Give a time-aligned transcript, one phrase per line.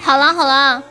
[0.00, 0.82] 好了好了，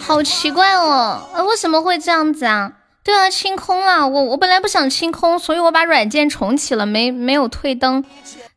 [0.00, 2.72] 好奇怪哦，呃，为什么会这样子啊？
[3.04, 8.04] 对啊，清空了，我我本来不想清空，所以我把软件重启了，没没有退灯，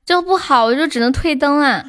[0.05, 1.83] 就不好，我就只能退灯啊，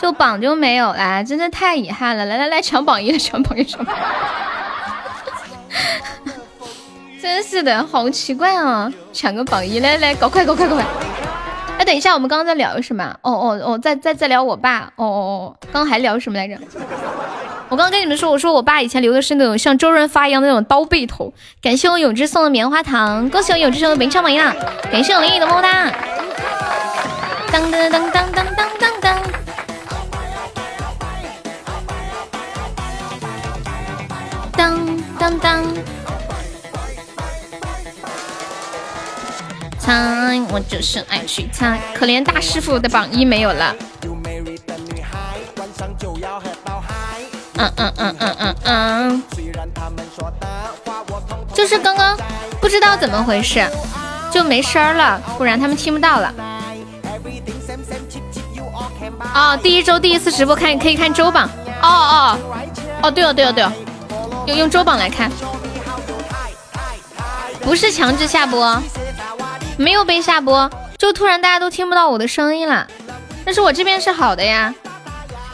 [0.00, 2.24] 就榜就没有了，真的太遗憾了。
[2.24, 4.00] 来来来， 抢榜一，抢榜一，抢榜一，
[7.20, 8.92] 真是的，好奇怪啊！
[9.12, 10.84] 抢个榜一，来来，搞快搞快搞快！
[10.84, 11.15] 哎，
[11.86, 13.16] 等一下，我们刚刚在聊什么？
[13.22, 14.92] 哦哦哦，在在在聊我爸。
[14.96, 16.58] 哦哦哦，刚刚还聊什么来着？
[17.68, 21.32] 我刚刚跟你们说，我说我爸以前留的是那种像周润发一样的那种刀背头。
[21.62, 24.52] 感谢我永志送的棉花糖，恭喜我永志送的名唱榜一啦！
[24.90, 25.92] 感谢我丽丽的么么哒。
[27.52, 29.18] 当当当当当当当当。
[34.56, 35.95] 当当当。
[39.86, 41.80] 猜，我就是爱去猜。
[41.94, 43.72] 可怜大师傅的榜一没有了。
[47.58, 49.22] 嗯嗯嗯嗯嗯嗯。
[51.54, 52.18] 就是刚刚
[52.60, 53.64] 不知道怎么回事，
[54.32, 56.34] 就没声了，不然他们听不到了。
[59.32, 61.48] 哦，第一周第一次直播看可以看周榜。
[61.80, 62.38] 哦哦
[63.04, 63.72] 哦，对哦对哦对哦，
[64.48, 65.30] 用用周榜来看，
[67.60, 68.82] 不是强制下播。
[69.76, 72.86] 没有被下播，就突然大家都听不到我的声音了。
[73.44, 74.74] 但是我这边是好的呀，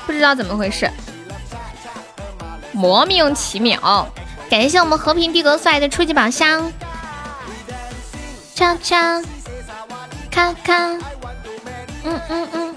[0.06, 0.90] 不知道怎么回事，
[2.72, 4.08] 莫名其妙。
[4.48, 6.72] 感谢我们和平帝国送来的初级宝箱，
[8.54, 8.96] 悄悄
[10.30, 11.00] 看看，
[12.04, 12.74] 嗯嗯嗯，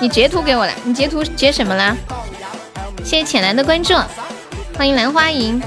[0.00, 1.96] 你截图给我了，你截图截什么了？
[3.04, 3.94] 谢谢浅蓝的关注，
[4.76, 5.62] 欢迎兰花银，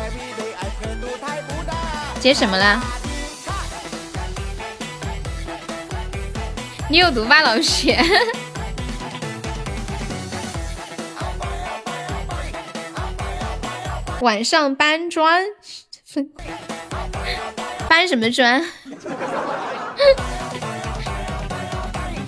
[2.20, 2.82] 截什么了？
[6.92, 7.96] 你有毒吧，老师？
[14.20, 15.42] 晚上搬砖，
[17.88, 18.62] 搬什么砖？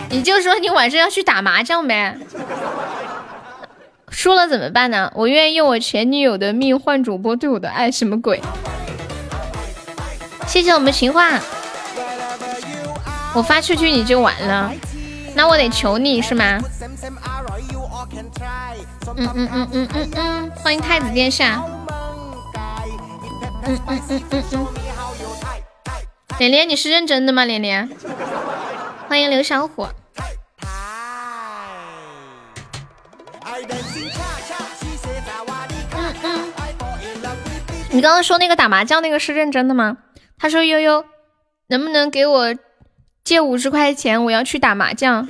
[0.10, 2.18] 你就说你晚上要去打麻将呗，
[4.10, 5.12] 输了怎么办呢？
[5.14, 8.40] 我愿意用我前女友的命换主播对我的爱，什么鬼？
[10.48, 11.42] 谢谢我们情话。
[13.36, 14.72] 我发出去你就完了，
[15.36, 16.60] 那我得求你是吗？
[19.16, 21.64] 嗯嗯嗯嗯嗯嗯，欢迎太子殿下。
[23.66, 24.68] 嗯嗯嗯嗯嗯。
[26.38, 27.46] 连连，你是认真的吗？
[27.46, 27.90] 连连，
[29.08, 29.88] 欢迎刘小虎。
[35.96, 36.54] 嗯嗯。
[37.92, 39.98] 你刚刚说那个打麻将那个是认真的吗？
[40.38, 41.06] 他说悠悠，
[41.68, 42.54] 能不能给我？
[43.24, 45.26] 借五十块钱，我要去打麻将，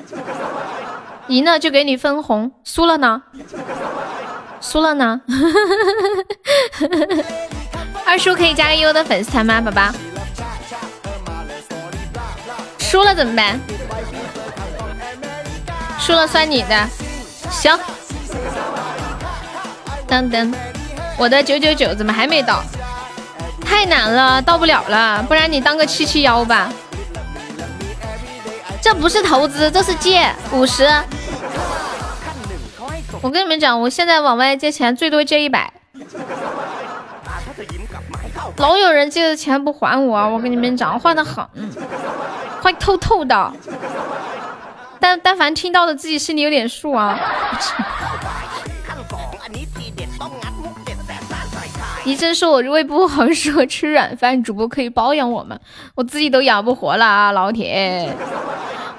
[1.28, 3.22] 赢了就给你分红，输了呢？
[4.60, 5.22] 输了呢？
[8.04, 9.92] 二叔可以加个优的粉丝团吗，宝宝？
[12.80, 13.60] 输了怎么办？
[16.00, 16.90] 输了算你的，
[17.52, 17.78] 行。
[20.08, 20.52] 噔噔，
[21.16, 22.64] 我的九九九怎么还没到？
[23.62, 26.74] 太难了，到不了了，不然你当个七七幺吧。
[28.84, 30.86] 这不是投资，这是借五十。
[33.22, 35.72] 我跟你们讲，我现在往外借钱最多借一百。
[38.58, 41.48] 老有人借的钱不还我，我跟你们讲，坏的很，
[42.62, 43.54] 坏透透的。
[45.00, 47.18] 但但凡听到的，自己心里有点数啊。
[52.06, 54.42] 医生说我胃不好， 适合吃软饭。
[54.44, 55.58] 主播可以包养我吗？
[55.96, 58.14] 我自己都养不活了啊，老铁！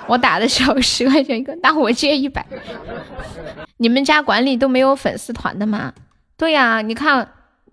[0.06, 2.44] 我打的时候 十块钱一个，那我借一百。
[3.78, 5.92] 你们家管理都没有粉丝团的吗？
[6.36, 7.28] 对呀，你看，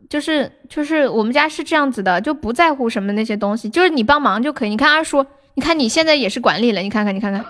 [0.10, 4.70] 就是就是我们家是这样子的，就不在乎什么那些东西，就是你帮忙就可以。
[4.70, 5.26] 你看二叔，
[5.56, 7.46] 你看你现在也是管理了，你看看你看看，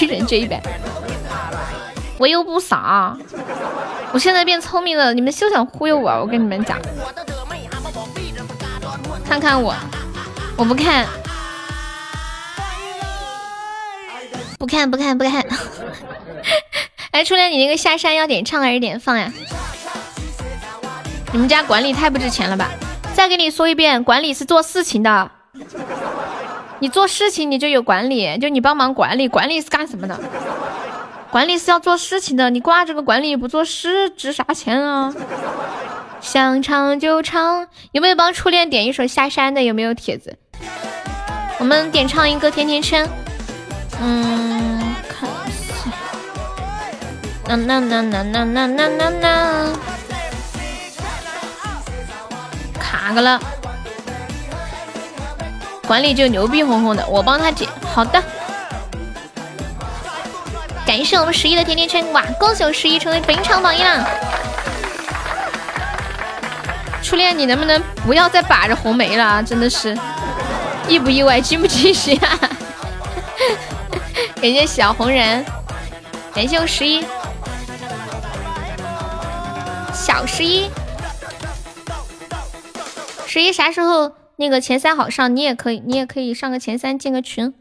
[0.00, 0.60] 一人借一百，
[2.18, 3.16] 我又不傻。
[4.12, 6.10] 我现在变聪明了，你们休想忽悠我！
[6.10, 6.78] 我跟你们讲，
[9.24, 9.74] 看看我，
[10.56, 11.06] 我不看，
[14.58, 15.44] 不看，不看，不看。
[17.12, 19.32] 哎，初恋，你那个下山要点唱还是点放呀？
[21.32, 22.70] 你们家管理太不值钱了吧？
[23.14, 25.30] 再给你说一遍，管理是做事情的，
[26.78, 30.18] 你做事情你就有管理，就你帮忙管理，管理是干什么的？
[31.30, 35.12] 管理是要做事情的，你挂这个管理不做事，值啥钱啊？
[36.20, 39.62] 想唱就唱，有没有帮初恋点一首下山的？
[39.62, 40.36] 有没有帖子？
[41.58, 43.08] 我们点唱一个甜甜圈。
[44.00, 45.28] 嗯，看
[47.46, 49.72] 呐呐呐呐呐呐呐呐呐，
[52.80, 53.40] 卡个了。
[55.86, 57.66] 管理就牛逼哄哄的，我帮他解。
[57.94, 58.22] 好的，
[60.88, 62.24] 感谢我们十一的甜甜圈，哇！
[62.40, 64.08] 恭喜我十一成为本场榜一啦！
[67.02, 69.42] 初恋，你能不能不要再把着红梅了？
[69.42, 69.94] 真的是，
[70.88, 72.38] 意不意外，惊不惊喜啊？
[74.40, 75.44] 感谢小红人，
[76.32, 77.04] 感谢我十一，
[79.92, 80.70] 小十一，
[83.26, 84.12] 十一啥时候？
[84.36, 87.52] 那个前三好上，你也可以，你也可以上个前三，进个群。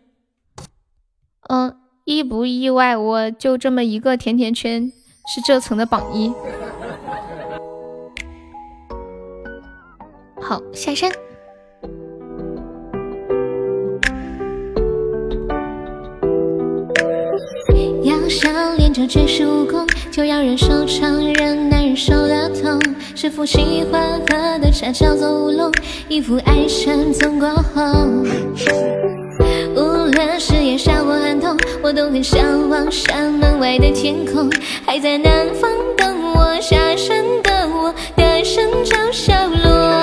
[1.49, 1.75] 嗯，
[2.07, 2.95] 意不意外？
[2.95, 4.89] 我就这么一个甜甜圈，
[5.27, 6.31] 是这层的榜一。
[10.41, 11.11] 好，下山。
[18.03, 22.79] 要想练就绝世武功，就要忍受常人难忍受的痛。
[23.17, 25.69] 师傅喜欢喝的茶叫做乌龙，
[26.07, 27.83] 一副爱神总过后。
[29.75, 29.81] 无
[30.11, 34.49] 论是炎夏或寒冬，我都很向往山门外的天空。
[34.85, 40.01] 还在南方等我下山的我，的身朝小落。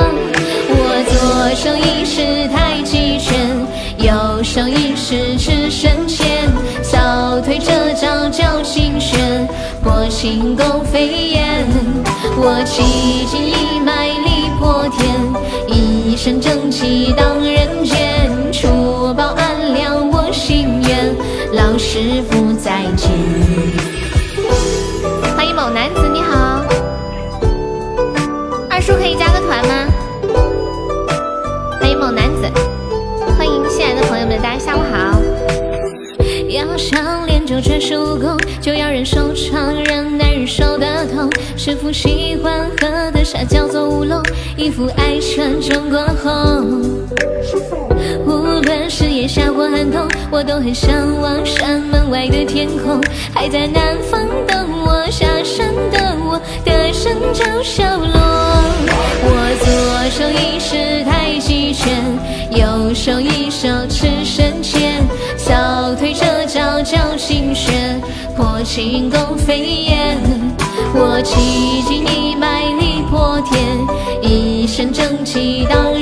[0.77, 3.35] 我左手一式太极拳，
[3.99, 6.27] 右手一式赤身拳，
[6.83, 9.49] 扫腿这招叫清玄，
[9.83, 11.67] 破轻功飞燕。
[12.37, 15.15] 我气劲一脉力破天，
[15.69, 18.04] 一身正气荡人间。
[37.85, 41.31] 练就绝世武功，就要忍受常人难忍受的痛。
[41.57, 44.23] 师傅喜欢喝的茶叫做乌龙，
[44.57, 46.65] 一副爱穿中过后。
[48.27, 53.01] 无论是炎夏或寒冬，我都很向往山门外的天空。
[53.35, 58.15] 还在南方等我下山的我，的身朝小落。
[59.27, 62.03] 我左手一式太极拳，
[62.51, 65.03] 右手一手赤身拳，
[65.44, 68.00] 扫腿这招叫清玄，
[68.35, 70.19] 破轻功飞燕。
[70.94, 73.79] 我气劲一脉力破天，
[74.23, 75.94] 一身正气荡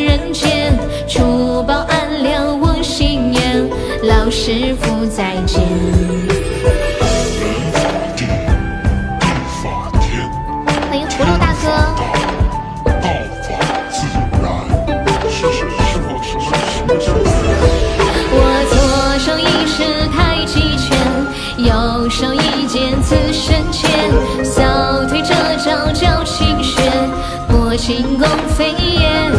[27.84, 29.32] 轻功飞燕。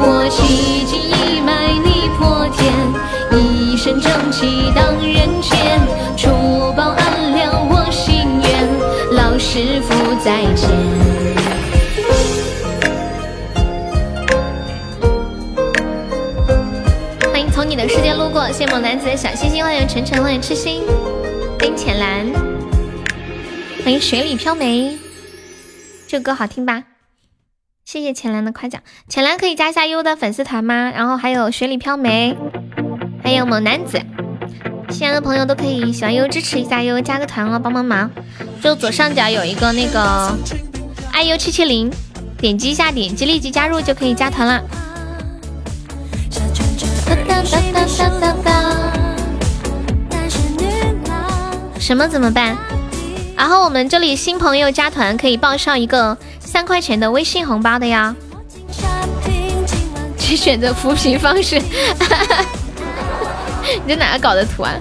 [0.00, 2.74] 我气劲一脉力破天，
[3.40, 5.80] 一身正气荡人间。
[6.16, 6.28] 除
[6.76, 8.68] 暴安良我心愿，
[9.12, 9.94] 老师傅
[10.24, 10.68] 再见。
[17.30, 20.82] 欢迎从你的世界路过，谢谢某男子的小心心，欢迎晨晨，欢迎痴心，
[21.60, 22.26] 欢迎浅蓝，
[23.84, 24.98] 欢迎水里飘梅，
[26.08, 26.82] 这歌好听吧？
[27.90, 30.92] 谢谢浅蓝的夸奖，浅蓝可以加一下优的粉丝团吗？
[30.94, 32.36] 然后还有雪里飘梅，
[33.24, 33.98] 还有猛男子，
[34.90, 38.10] 喜欢的朋友都可以喜欢优支持一下优，加个团哦，帮帮忙。
[38.62, 40.36] 就左上角有一个那个
[41.14, 41.90] 爱优七七零，
[42.36, 44.62] 点击一下，点击立即加入就可以加团了。
[51.80, 52.54] 什么怎么办？
[53.34, 58.16] 然后我们这里新朋友加团可以报上一个三块钱的微信红包的呀。
[60.16, 61.60] 请选择扶贫方式。
[63.84, 64.72] 你在哪搞的图啊？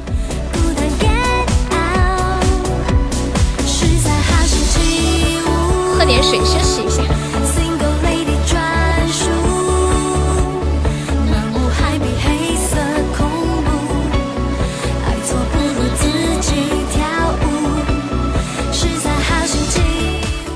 [5.97, 7.03] 喝点水休息一下。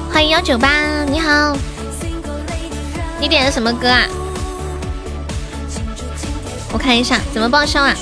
[0.09, 0.90] 欢迎幺九八，你
[1.21, 1.55] 好，
[3.19, 4.07] 你点的什么歌啊？
[6.73, 7.95] 我看一下怎么报销啊？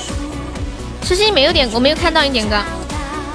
[1.04, 2.56] 诗诗没有点，我没有看到你点歌。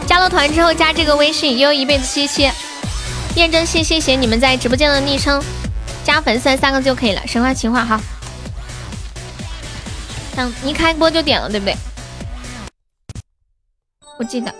[0.07, 2.51] 加了团之后加这个微信悠悠一辈子七七，
[3.37, 5.43] 验证信息写你们在直播间的昵称，
[6.03, 7.21] 加粉丝三个字就可以了。
[7.27, 8.01] 神话情话哈，
[10.35, 11.77] 等一开播就点了，对不对？
[14.19, 14.55] 我记得。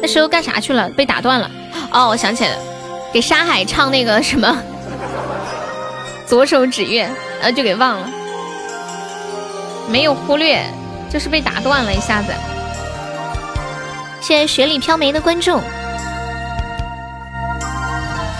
[0.00, 0.88] 那时候干啥去了？
[0.90, 1.50] 被打断了。
[1.90, 2.62] 哦，我想起来了，
[3.12, 4.56] 给沙海唱那个什么
[6.26, 7.02] 左手指月，
[7.40, 8.08] 然后就给忘了，
[9.88, 10.62] 没有忽略，
[11.10, 12.32] 就是被打断了一下子。
[14.20, 15.60] 谢谢雪里飘梅的关注，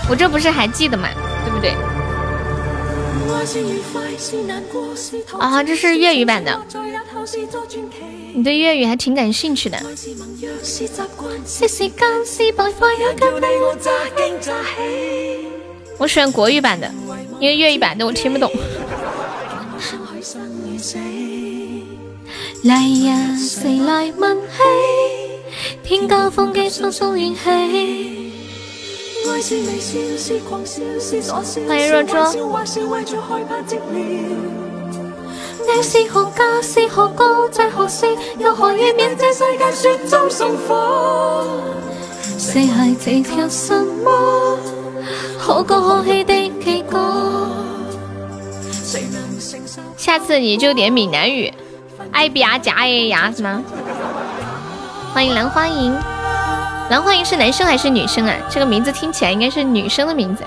[0.09, 1.07] 我这不是还记得吗？
[1.45, 1.73] 对不对？
[5.39, 6.65] 啊，这是粤语版的。
[8.33, 9.77] 你对粤语还挺感兴趣的。
[15.97, 16.91] 我喜欢国语版的，
[17.39, 18.51] 因为粤语版的我听不懂。
[22.63, 24.47] 来呀，谁来问起？
[25.83, 28.16] 天高风机疏疏怨气。
[29.27, 29.41] 欢
[31.79, 32.15] 迎若卓。
[35.67, 36.61] 你是何家？
[36.61, 37.49] 是何国？
[37.49, 38.07] 在何时？
[38.39, 41.45] 又何以免这世界雪中送火？
[42.37, 44.57] 四孩子有什么？
[45.37, 47.49] 可歌可泣的奇歌。
[49.97, 51.53] 下次你就点闽南语，
[52.13, 53.61] 爱比亚加哎呀是吗？
[55.13, 55.91] 欢迎兰花楹，
[56.89, 58.33] 兰花楹是男生还是女生啊？
[58.49, 60.43] 这个名字听起来应该是女生的名字。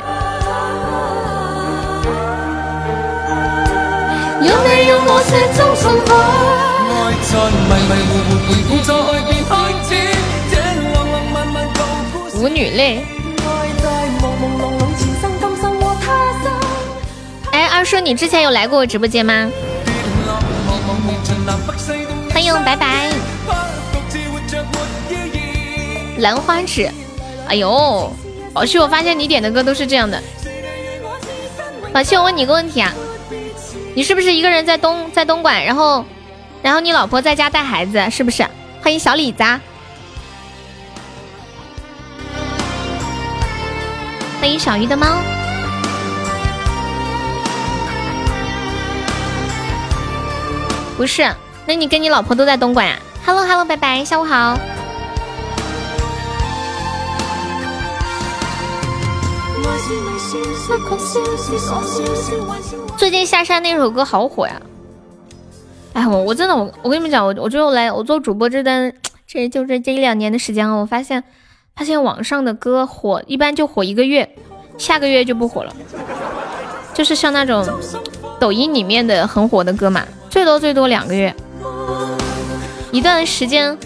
[12.37, 13.05] 舞女泪。
[17.53, 19.51] 哎，二叔，你之前有来过我直播间吗？
[22.33, 23.11] 欢迎，拜拜。
[26.21, 26.91] 兰花指，
[27.49, 28.13] 哎呦，
[28.53, 30.23] 宝旭，我发现你点的歌都是这样的。
[31.93, 32.93] 宝旭，我问你个问题啊。
[33.93, 36.05] 你是不是一个人在东在东莞，然后，
[36.63, 38.47] 然后你老婆在家带孩子，是不是？
[38.81, 39.43] 欢迎小李子，
[44.41, 45.07] 欢迎小鱼的猫。
[50.97, 51.29] 不是，
[51.67, 52.97] 那你跟你老婆都在东莞呀
[53.27, 54.57] ？Hello Hello，拜拜，下午好。
[62.97, 64.61] 最近下山那首歌好火呀！
[65.93, 68.93] 哎，我我真的我我跟你们讲，我我就来我做主播这段，
[69.27, 71.25] 这就这这一两年的时间，我发现
[71.75, 74.37] 发现网上的歌火一般就火一个月，
[74.79, 75.75] 下个月就不火了。
[76.95, 77.67] 就是像那种
[78.39, 81.35] 抖音里面的很火的歌嘛，最多最多两个月，
[82.93, 83.77] 一段时间，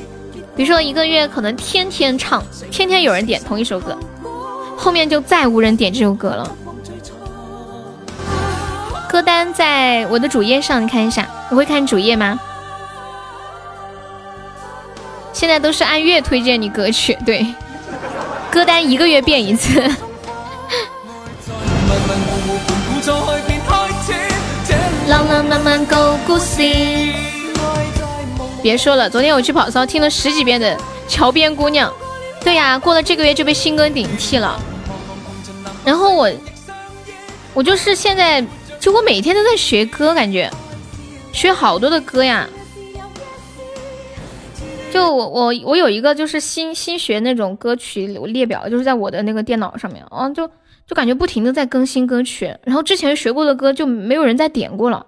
[0.57, 3.97] 比如说一个月可能天天唱，天天有人点同一首歌。
[4.77, 6.57] 后面就再无人点这首歌了。
[9.09, 11.29] 歌单在我的主页上，你看一下。
[11.51, 12.39] 你会看主页吗？
[15.33, 17.47] 现在都是按月推荐你歌曲， 对。
[18.51, 19.81] 歌单一个月变一次。
[25.07, 25.95] 浪浪漫漫故
[26.27, 26.63] 故事。
[28.63, 30.75] 别说了，昨天我去跑骚听了十几遍的
[31.09, 31.91] 《桥边姑娘》。
[32.45, 34.61] 对呀，过了这个月就被新歌顶替了。
[35.85, 36.31] 然后我，
[37.55, 38.45] 我就是现在，
[38.79, 40.51] 就我每天都在学歌，感觉
[41.33, 42.47] 学好多的歌呀。
[44.93, 50.47] 就我我我有一个就是新新学那种歌曲列表，就是在我的那个电脑上面，啊，就
[50.87, 52.55] 就感觉不停的在更新歌曲。
[52.63, 55.05] 然后之前学过的歌就没有人再点过了，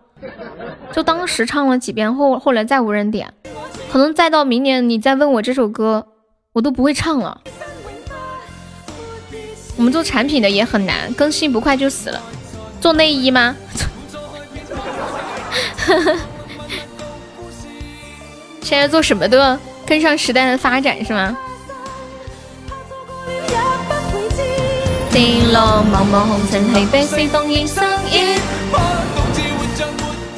[0.93, 3.33] 就当时唱了几遍后，后来再无人点，
[3.93, 6.07] 可能再到明年你再问我这首歌。
[6.57, 7.39] 我都不会唱了。
[9.77, 12.19] 我们做产品的也很难，更新不快就死了。
[12.81, 13.55] 做内衣吗？
[18.63, 21.37] 现在做什么都要跟上时代的发展，是吗？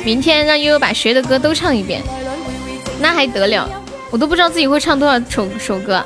[0.05, 2.03] 明天让悠悠把学的歌都唱一遍，
[2.99, 3.71] 那还得了？
[4.11, 6.03] 我都不知道自己会唱多少首首歌。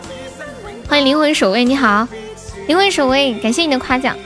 [0.89, 2.09] 欢迎灵魂守卫，你好，
[2.67, 4.17] 灵魂守卫，感谢你的夸奖。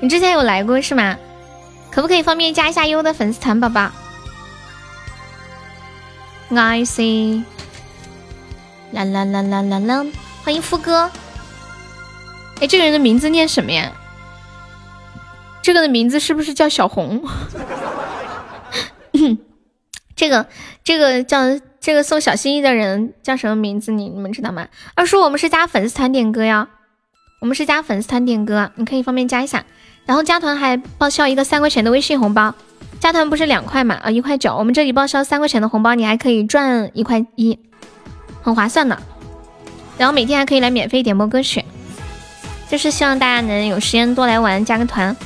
[0.00, 1.16] 你之前有来过是吗？
[1.90, 3.90] 可不可以方便加一下优的粉丝团，宝宝
[6.50, 7.42] ？Nice！
[8.92, 10.06] 啦啦啦啦啦啦！
[10.44, 11.10] 欢迎副歌。
[12.60, 13.92] 哎，这个人的名字念什么呀？
[15.60, 17.22] 这个的名字是不是叫小红？
[20.14, 20.46] 这个，
[20.84, 21.60] 这个叫。
[21.80, 23.90] 这个送小心意的人叫什么名字？
[23.90, 24.68] 你你们知道吗？
[24.94, 26.68] 二叔，我们是加粉丝团点歌呀，
[27.40, 29.64] 我们是加粉丝团点歌，你可以方便加一下。
[30.04, 32.54] 然后加团还报销一个三块钱的微信红包，
[32.98, 33.94] 加团不是两块嘛？
[34.02, 37.58] 啊，一块九，我们这里报销三块钱的红包，你还可以赚一块一，
[38.42, 39.00] 很划算的。
[39.96, 41.64] 然后每天还可以来免费点播歌曲，
[42.68, 45.16] 就是希望大家能有时间多来玩，加个团。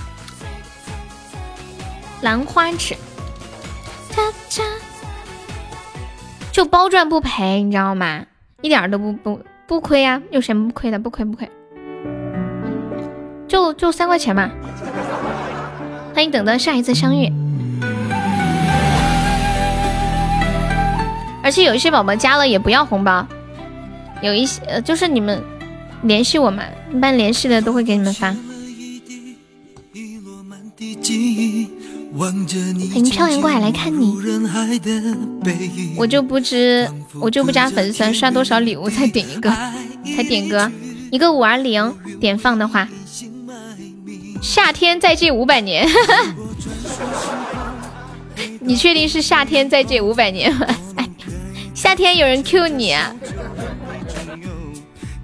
[2.21, 2.97] 兰花指，
[6.55, 8.27] 就包赚不赔，你知道吗？
[8.63, 10.97] 一点都不不不亏呀，有什么不亏的？
[11.01, 11.51] 不亏不亏，
[13.49, 14.49] 就就三块钱嘛。
[16.15, 17.29] 欢迎等到下一次相遇。
[21.43, 23.27] 而且有一些宝宝加了也不要红包。
[24.23, 25.43] 有一些呃，就是你们
[26.03, 28.33] 联系我嘛，一般联系的都会给你们发。
[32.17, 32.33] 欢
[32.95, 34.15] 迎漂洋过海来看你，
[35.97, 36.89] 我就不知
[37.21, 39.51] 我就不加粉丝刷多少礼物才点一个，
[40.15, 40.71] 才点歌
[41.11, 42.89] 一个五二零点放的话，
[44.41, 45.89] 夏天再借五百年，
[48.61, 50.67] 你确定是夏天再借五百年吗？
[51.75, 53.13] 夏天有人 Q 你啊？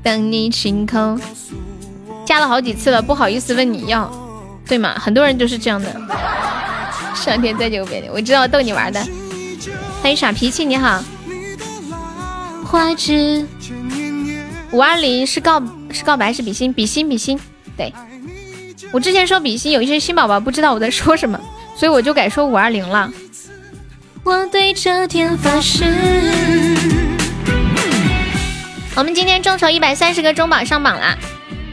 [0.03, 1.21] 等你晴空
[2.27, 4.11] 加了好几次了，不好意思问你要，
[4.67, 4.99] 对吗？
[4.99, 5.95] 很多人都是这样的。
[7.21, 8.99] 上天再久别离，我知道逗你玩的。
[10.01, 11.05] 欢迎耍脾气，你好。
[12.65, 13.47] 花枝
[14.71, 15.63] 五二零是告
[15.93, 17.39] 是告白是比心比心比心，
[17.77, 17.93] 对
[18.91, 21.39] 我之前说比心，有一些新宝宝不知道我在说什么，
[21.77, 23.13] 所以我就改说五二零了。
[24.25, 25.85] 我对这天发誓。
[28.97, 31.19] 我们今天众筹一百三十个中榜上榜了，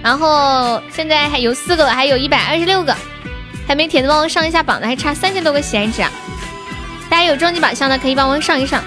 [0.04, 2.96] 然后现在还有四个，还有一百二十六个
[3.68, 6.10] 还没铁的，帮我上一下榜的，还差三千多个喜爱值啊！
[7.10, 8.82] 大家有终极宝箱的可以帮忙上一上，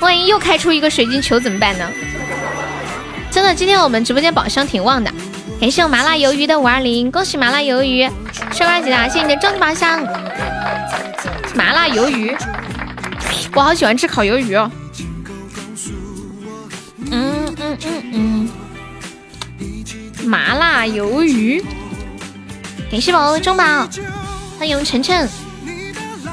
[0.00, 1.90] 万一又开出一个水晶球怎么办呢？
[3.30, 5.10] 真的，今天我们直播间宝箱挺旺的，
[5.60, 8.08] 感谢我麻辣鱿鱼的五二零，恭喜麻辣鱿鱼
[8.52, 10.02] 帅二级的，谢谢你的终极宝箱，
[11.54, 12.36] 麻辣鱿鱼，
[13.54, 14.70] 我好喜欢吃烤鱿鱼哦。
[17.10, 18.48] 嗯嗯嗯嗯，
[20.24, 21.64] 麻辣鱿鱼，
[22.90, 23.88] 感谢宝宝的中宝，
[24.58, 25.28] 欢迎晨晨。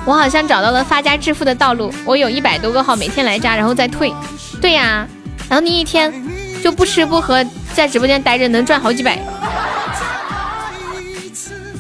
[0.05, 4.13] 我好像找到了发家致富的道路，我有一百多个号，每天来扎，然后再退。
[4.61, 5.07] 对呀，
[5.49, 6.13] 然后你一天
[6.61, 9.19] 就不吃不喝，在直播间待着，能赚好几百。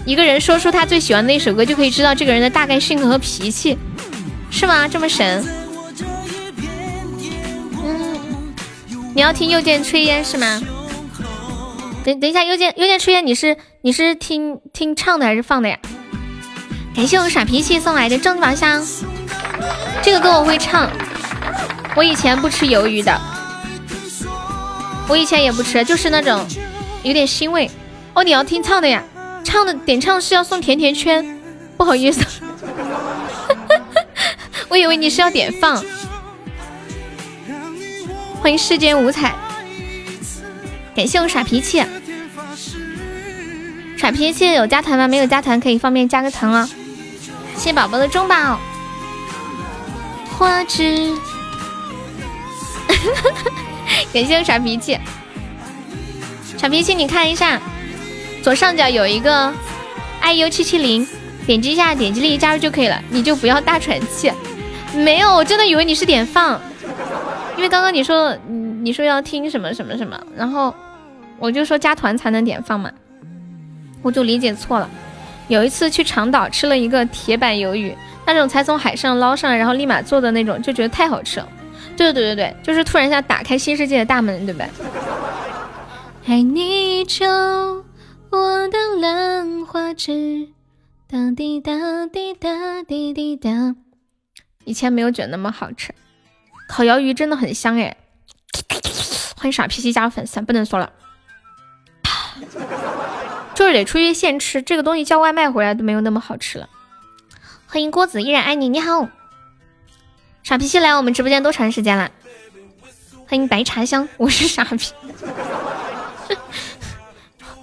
[0.05, 3.77] 一个人说出他最喜欢的一首歌，就可以知道这个人的大概性格和脾气，
[4.51, 4.87] 是吗？
[4.87, 5.45] 这么神？
[7.83, 8.53] 嗯
[9.15, 10.61] 你要听《又见炊烟》是吗？
[12.03, 15.79] 等等一下，《又见又见炊烟》，你是你是听听唱的还是放的呀？
[16.95, 18.85] 感谢我耍脾气送来的正宝箱，
[20.03, 20.89] 这个歌我会唱。
[21.95, 23.19] 我以前不吃鱿鱼的，
[25.07, 26.45] 我以前也不吃，就是那种
[27.03, 27.69] 有点腥味。
[28.13, 29.03] 哦，你要听唱的呀？
[29.43, 31.39] 唱的点唱是要送甜甜圈，
[31.77, 32.23] 不好意思，
[34.69, 35.83] 我以为你是要点放。
[38.41, 39.33] 欢迎世间五彩，
[40.95, 41.83] 感谢我耍脾气，
[43.97, 45.07] 耍脾气有加团吗？
[45.07, 46.69] 没有加团可以方便加个团哦。
[47.63, 48.59] 谢宝宝的中宝，
[50.37, 51.13] 花枝，
[54.11, 54.99] 感谢我耍脾气，
[56.57, 57.61] 耍脾气你看一下，
[58.43, 59.49] 左上角有一个
[60.21, 61.07] iu 七七零，
[61.47, 64.29] 点击一下，点击立即加入就可以了，你就不要大喘气。
[64.93, 66.59] 没有，我真的以为你是点放。
[67.55, 68.37] 因为刚刚你说，
[68.81, 70.75] 你说要听什么什么什么，然后
[71.39, 72.91] 我就说加团才能点放嘛，
[74.01, 74.89] 我就理解错了。
[75.47, 81.47] 有一次去长岛吃了一个铁板鱿鱼，那种才从海上捞上来，然后立马做的那种，就觉得太好吃了。
[81.95, 84.69] 对对对对对，就是突然一下打开新世界的大门，对不对？
[86.25, 87.25] 爱你依旧，
[88.31, 90.47] 我的兰花指，
[91.07, 93.75] 哒滴哒滴哒滴滴哒。
[94.63, 95.93] 以前没有觉得那么好吃。
[96.69, 97.95] 烤鱿鱼真的很香哎！
[99.35, 100.89] 欢迎傻脾气加粉丝，不能说了，
[103.55, 106.69] 就是得出去现吃，这个东西叫外卖回来都没有那么好吃了。
[107.67, 109.07] 欢迎郭子依然爱你，你好，
[110.43, 112.11] 傻脾气来我们直播间多长时间了？
[113.27, 114.93] 欢迎白茶香，我是傻逼，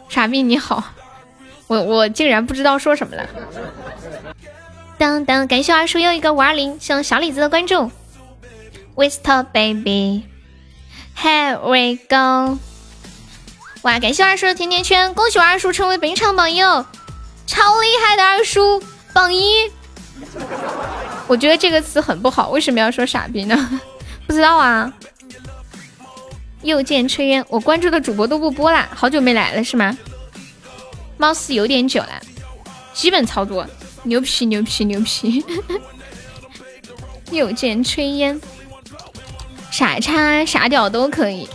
[0.08, 0.82] 傻逼你好，
[1.66, 3.26] 我我竟然不知道说什么了。
[4.98, 7.90] 当当，感谢二叔又一个五二零，谢小李子的关注。
[8.96, 12.58] Whisper baby，Here we go！
[13.82, 16.60] 哇，感谢二叔的甜甜圈，恭喜我二叔成为本场榜一，
[17.46, 19.70] 超厉害的二叔榜一！
[21.26, 23.80] 我觉得这个词很不好，为什么要说傻逼呢？
[24.26, 24.92] 不知道啊。
[26.62, 29.96] 又见炊烟，我关注的主播都不播啦，好久没来了是吗？
[31.16, 32.20] 貌似有点久了，
[32.92, 33.66] 基本操作，
[34.02, 35.42] 牛皮牛皮牛皮！
[37.32, 38.38] 又见炊烟。
[39.70, 41.48] 傻叉傻屌都可以，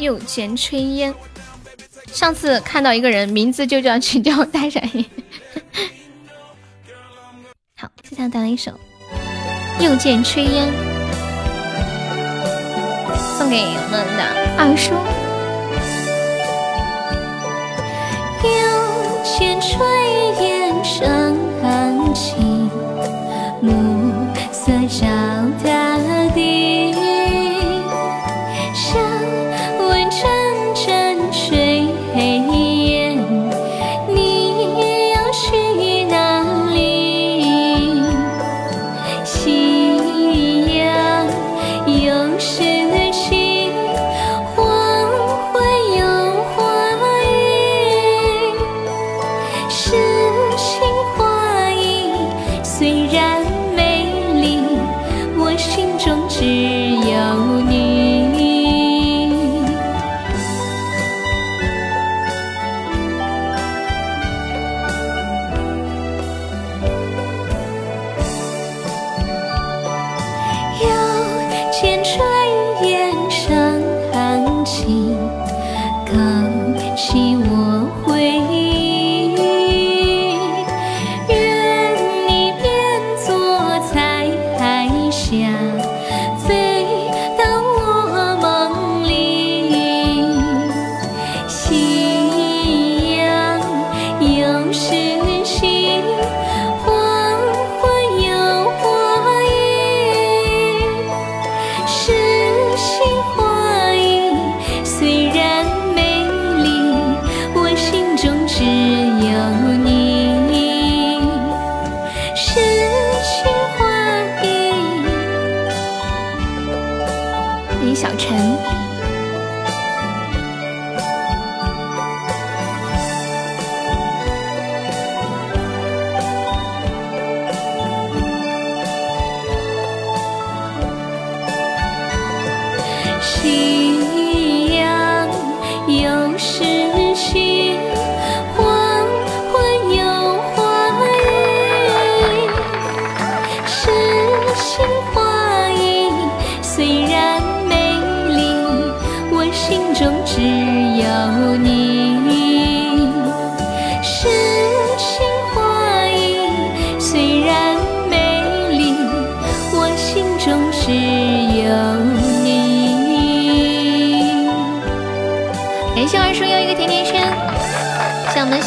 [0.00, 1.14] 又见炊烟。
[2.12, 5.04] 上次看到一个人名字就叫去叫大闪烟。
[7.76, 8.72] 好，接下来带来一首
[9.84, 10.68] 《又见炊烟》，
[13.38, 14.24] 送给我们的
[14.58, 15.29] 二叔。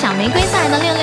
[0.04, 1.02] 小玫瑰送来的六六。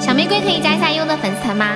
[0.00, 1.74] 小玫瑰可以加一下优的粉丝团吗？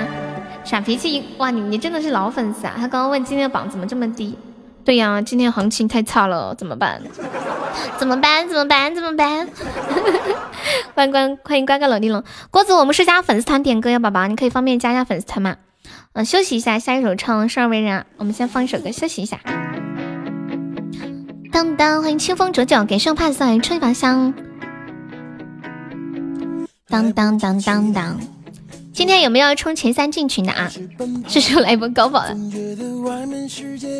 [0.65, 2.73] 耍脾气，哇，你你真的是老粉丝啊！
[2.75, 4.39] 他刚刚问今天的榜怎么这么低？
[4.83, 7.03] 对呀、今天行情太差了，怎么办？
[7.99, 8.49] 怎么办？
[8.49, 8.95] 怎么办？
[8.95, 9.47] 怎么办？
[10.97, 15.57] 关关欢迎关关老地龙郭子，我们是加粉丝团点歌呀，宝宝，你可以方便加一下粉丝团吗？
[16.15, 19.39] 嗯、休息一下，下一首唱《生而为人》，我们先放一首歌休息一下。
[21.57, 24.35] 当当，欢迎清风浊酒，给圣帕送来春芳香。
[26.87, 28.21] 当当当当当，
[28.93, 30.71] 今天有没有冲前三进群的啊？
[31.27, 32.37] 这时候来一波高保的。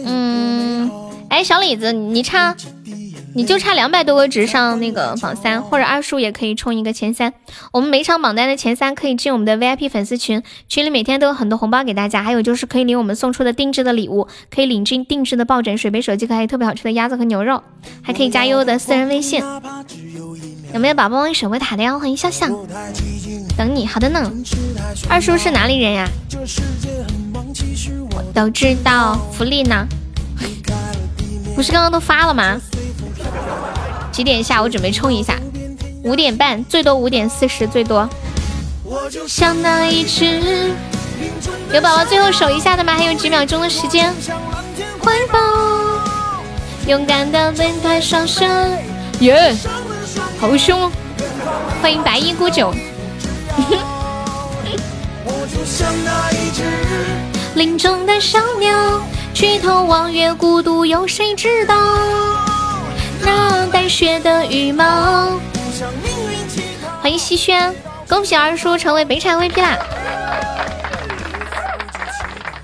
[0.05, 0.91] 嗯，
[1.31, 2.55] 哎，小李子，你唱，
[3.37, 7.35] 你就差两百多个值上那个榜三，或者二叔也可以冲一个前三。
[7.71, 17.63] 我们每场榜单的前三可以进我们的 VIP 粉丝群，群里每天都有很多红包给大家，还有就是可以领我们送出的定制的礼物，可以领进定制的抱枕、水杯、手机壳，还有特别好吃的鸭子和牛肉，
[18.03, 19.45] 还可以加悠悠的私人微信。
[20.73, 21.99] 有没有宝宝帮我守卫塔的呀？
[21.99, 22.49] 欢迎笑笑，
[23.55, 23.87] 等你。
[23.87, 24.33] 好的呢。
[25.11, 26.09] 二叔是哪里人呀？
[28.33, 29.17] 都知道。
[29.31, 29.87] 福利呢？
[31.55, 32.59] 不是刚刚都发了吗？
[34.13, 34.63] 几点下？
[34.63, 35.37] 我准备冲一下。
[36.03, 38.09] 五点半，最多五点四十，最多。
[39.27, 40.73] 像那一只，
[41.73, 42.95] 有宝宝最后守一下的吗？
[42.95, 44.15] 还有几秒钟的时间。
[45.03, 45.39] 怀抱，
[46.87, 48.45] 勇敢的奔开双手，
[49.21, 49.55] 耶、
[50.39, 50.93] 好凶哦！
[51.83, 52.73] 欢迎白衣孤酒。
[57.55, 59.01] 林中的小鸟，
[59.33, 61.75] 举头望月，孤独有谁知道？
[63.23, 65.39] 那带血的羽毛。
[67.01, 67.75] 欢迎西轩，
[68.09, 69.79] 恭喜二叔成为北产 VP 啦！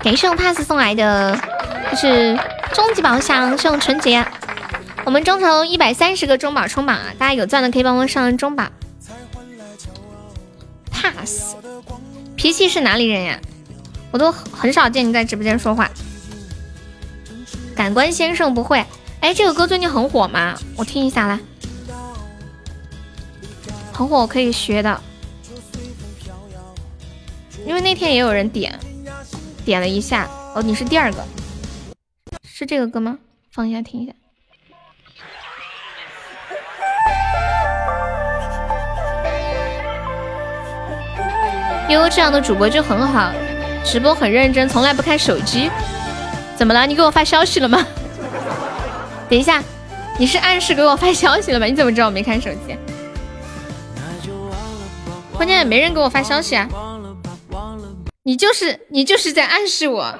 [0.01, 1.39] 感谢我 pass 送来的，
[1.91, 2.37] 就是
[2.73, 4.25] 终极宝箱，是用纯洁。
[5.05, 8.65] 我们中头一百三十个中宝冲榜啊，大家有钻的可以帮我上中宝。
[10.91, 11.55] pass，
[12.35, 13.39] 脾气是哪里人呀？
[14.11, 15.89] 我都很少见你在直播间说话。
[17.75, 18.85] 感官先生不会，
[19.23, 20.53] 哎，这个歌最近很火吗？
[20.75, 21.39] 我听一下来。
[23.93, 25.01] 很火，我可以学的。
[27.65, 28.77] 因为那天也有人点，
[29.63, 30.29] 点了一下。
[30.53, 31.23] 哦，你是第二个，
[32.43, 33.17] 是这个歌吗？
[33.53, 34.11] 放一下听一下。
[41.87, 43.31] 悠悠这样的主播就很好，
[43.85, 45.71] 直播很认真，从来不看手机。
[46.57, 46.85] 怎么了？
[46.85, 47.79] 你给我发消息了吗？
[49.33, 49.63] 等一下，
[50.19, 51.65] 你是暗示给我发消息了吗？
[51.73, 52.77] 你怎么知道我没看手机？
[55.35, 56.69] 关键也没人给我发消息啊！
[58.21, 60.03] 你就是你就是在暗示我。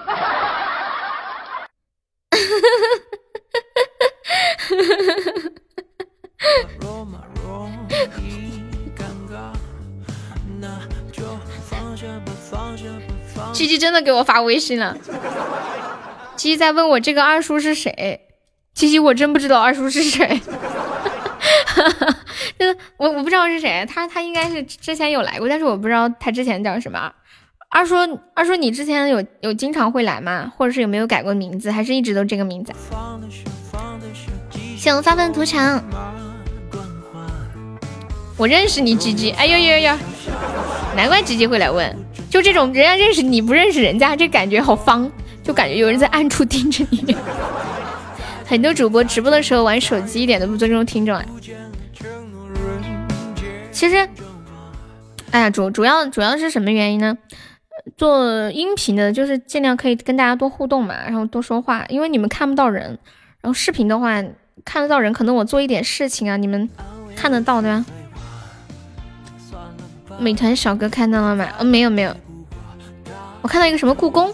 [13.53, 14.97] 鸡鸡真的给我发微信了，
[16.35, 18.19] 鸡鸡在问我这个二叔是谁？
[18.73, 20.27] 鸡鸡我真不知道 二叔是谁，
[22.59, 27.11] 就是我我不知道是谁，他他应该是之前有来过，但是我不知道他之前叫什么。
[27.69, 27.95] 二叔
[28.35, 30.51] 二叔，你之前有有经常会来吗？
[30.55, 32.71] 或者是有没有改过名字，还是一直都这个名字？
[34.77, 35.83] 谢我发奋图强，
[38.37, 39.97] 我认识你吉吉，哎呦呦呦，
[40.95, 41.97] 难怪吉吉会来问。
[42.29, 45.09] 就这种人家认识你不认识人家，这感觉好方，
[45.43, 47.15] 就感觉有人在暗处盯着你。
[48.45, 51.25] 很多主播直播的时候玩手机，一点都不尊重听众啊。
[53.71, 54.07] 其实，
[55.31, 57.17] 哎呀，主主要主要是什么原因呢？
[57.97, 62.97] 做音频的就是尽量可以跟大家多互动嘛，然后多说话，因为你们看不到人。
[63.41, 64.23] 然后视频的话
[64.63, 66.69] 看得到人，可能我做一点事情啊，你们
[67.15, 67.85] 看得到对吧？
[70.19, 71.47] 美团小哥看到了吗？
[71.57, 72.15] 嗯，没有没有。
[73.41, 74.33] 我看到一个什么故宫，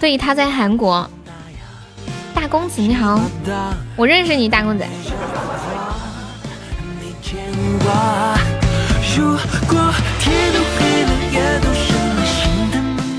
[0.00, 1.10] 对，他在韩国。
[2.40, 3.20] 大公子你好，
[3.96, 4.84] 我认识你，大公子。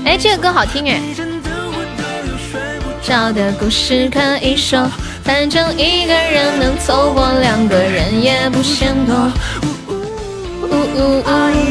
[0.06, 0.98] 哎，这个歌好听哎。
[3.02, 4.90] 找的故事可以说，
[5.22, 9.30] 反正一个人能凑合，两个人也不嫌多。
[10.62, 11.22] 呜呜呜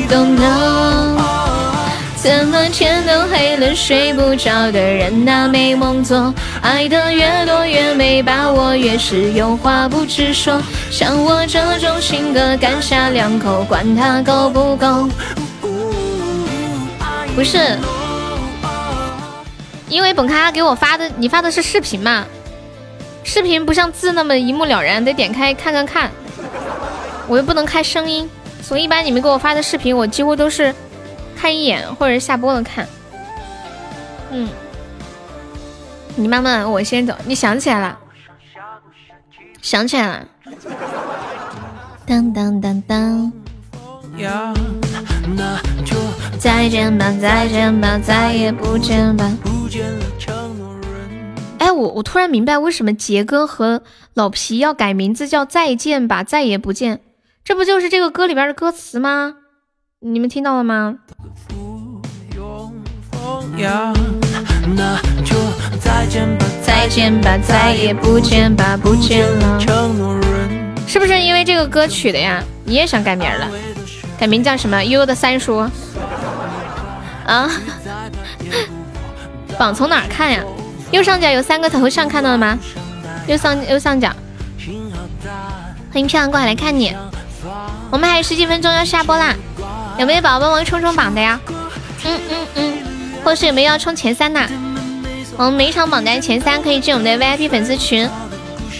[0.07, 1.48] ，Don't know。
[2.21, 6.33] 怎么天都黑了，睡不着的人哪没梦做？
[6.61, 10.61] 爱的越多越没把握，越是有话不直说。
[10.91, 15.09] 像我这种性格，干下两口，管他够不够。
[17.35, 17.77] 不是，
[19.87, 22.25] 因为本咖给我发的，你发的是视频嘛？
[23.23, 26.11] 视频不像字那么一目了然，得点开看看看。
[27.27, 28.29] 我又不能开声音，
[28.61, 30.75] 所以一般你们给我发的视频，我几乎都是。
[31.39, 32.85] 看一眼，或者下播了看。
[34.29, 34.49] 嗯，
[36.17, 37.15] 你慢慢，我先走。
[37.23, 37.97] 你想起来了？
[39.61, 40.27] 想起来了。
[42.05, 43.31] 当当当当。
[46.37, 49.31] 再见吧，再见吧，再也不见吧。
[51.59, 53.81] 哎，我我突然明白为什么杰哥和
[54.13, 56.99] 老皮要改名字叫再见吧，再也不见。
[57.45, 59.35] 这不就是这个歌里边的歌词吗？
[60.01, 60.95] 你们听到了吗？
[65.81, 69.59] 再见吧，再见吧，再也不见吧，不见了。
[70.87, 72.41] 是不是因为这个歌曲的呀？
[72.63, 73.49] 你也想改名了？
[74.17, 74.81] 改名叫什么？
[74.81, 75.57] 悠悠的三叔。
[77.25, 77.51] 啊？
[79.59, 80.41] 榜从哪看呀？
[80.91, 82.57] 右上角有三个头像，看到了吗？
[83.27, 84.09] 右上右上角。
[85.91, 86.95] 欢迎漂亮过海来看你。
[87.91, 89.35] 我们还有十几分钟要下播啦。
[89.99, 91.37] 有没有宝宝帮忙冲冲榜的呀？
[92.05, 92.77] 嗯嗯嗯，
[93.21, 94.39] 或是有没有要冲前三的？
[95.35, 98.09] 我们每一场榜单前三可以进我们的 VIP 粉丝群，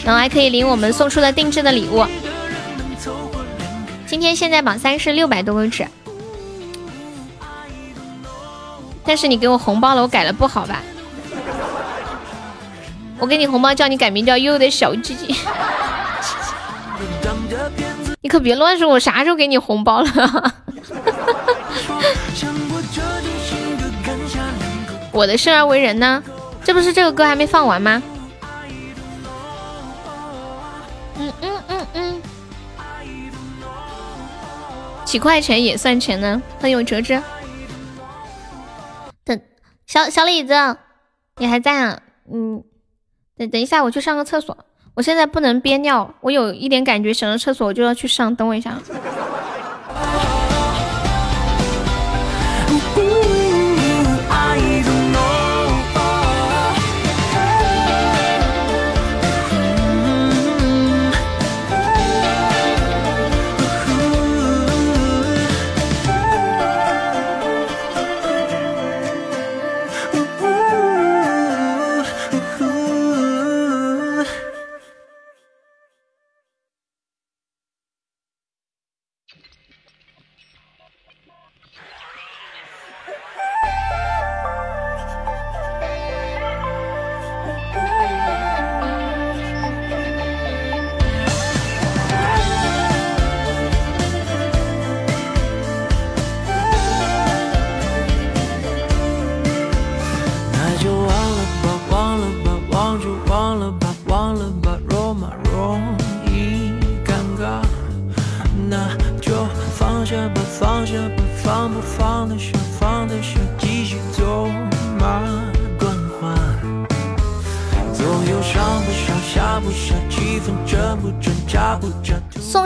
[0.06, 2.06] 然后还可以领我们送出的定制的礼物。
[4.08, 5.86] 今天现在榜三是六百多个纸，
[9.04, 10.82] 但是你给我红包了，我改了不好吧？
[13.20, 15.36] 我给你红包叫你改名叫悠悠的小鸡鸡，
[18.22, 20.10] 你可别乱说，我啥时候给你红包了？
[25.12, 26.22] 我的生而为人呢？
[26.64, 28.02] 这不是这个歌还没放完吗？
[31.18, 32.22] 嗯嗯嗯嗯，
[35.06, 36.42] 几块钱也算钱呢。
[36.60, 37.22] 欢迎我哲哲。
[39.24, 39.40] 等
[39.88, 40.54] 小小李子，
[41.38, 42.02] 你还在啊？
[42.32, 42.64] 嗯，
[43.38, 44.58] 等等一下，我去上个厕所。
[45.00, 48.36] 我现在不能憋尿，我有一点感觉，想上厕所我就要去上。
[48.36, 48.78] 等我一下。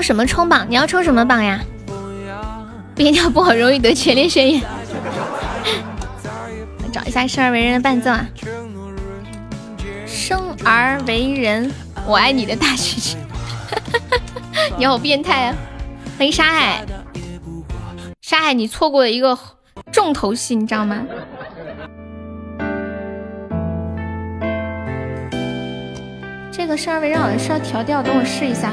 [0.03, 0.67] 什么冲榜？
[0.69, 1.61] 你要冲什么榜呀？
[2.93, 4.61] 憋尿不好，容易得前列腺炎。
[6.91, 8.27] 找一下生而为人的伴奏啊！
[10.05, 11.71] 生而为人，
[12.05, 13.17] 我爱你的大曲曲。
[14.77, 15.55] 你好变态啊！
[16.17, 16.85] 欢迎沙海，
[18.21, 19.35] 沙海，你错过了一个
[19.91, 21.01] 重头戏，你知道吗？
[26.51, 28.71] 这个生而为人好像是要调调，等我试一下。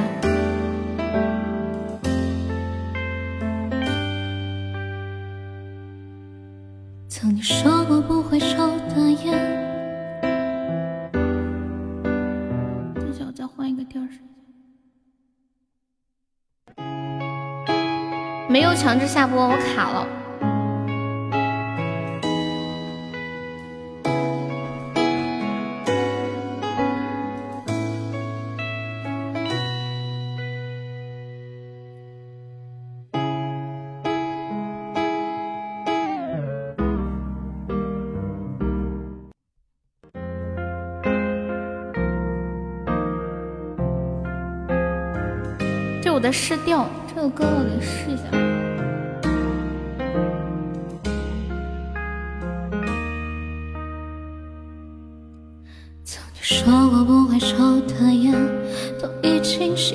[18.91, 20.05] 强制下播，我卡了。
[46.13, 48.25] 我的试调，这个歌我得试一下。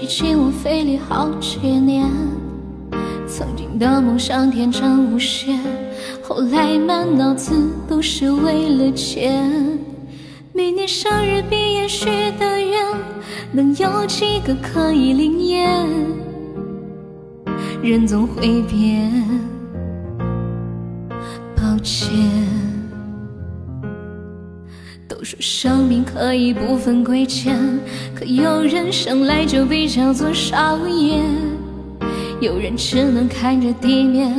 [0.05, 2.09] 经我肺里好几年。
[3.27, 5.57] 曾经的梦想天真无邪，
[6.21, 7.53] 后来满脑子
[7.87, 9.79] 都是为了钱。
[10.53, 12.05] 每年生日毕业许
[12.39, 12.85] 的愿，
[13.51, 15.85] 能有几个可以灵验？
[17.81, 19.11] 人总会变，
[21.55, 22.64] 抱歉。
[25.45, 27.55] 生命可以不分贵贱，
[28.15, 31.21] 可有人生来就被叫做少爷，
[32.41, 34.33] 有人只能看着地面，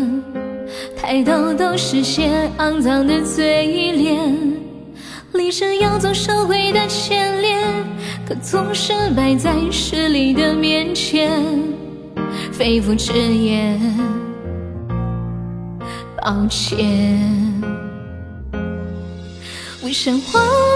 [0.96, 4.36] 抬头都是些肮脏的嘴脸。
[5.34, 7.56] 立志要做社会的前列，
[8.28, 11.40] 可总是摆在势力的面前。
[12.50, 13.80] 肺腑之言，
[16.20, 17.62] 抱歉。
[19.82, 20.75] 我想忘了从前的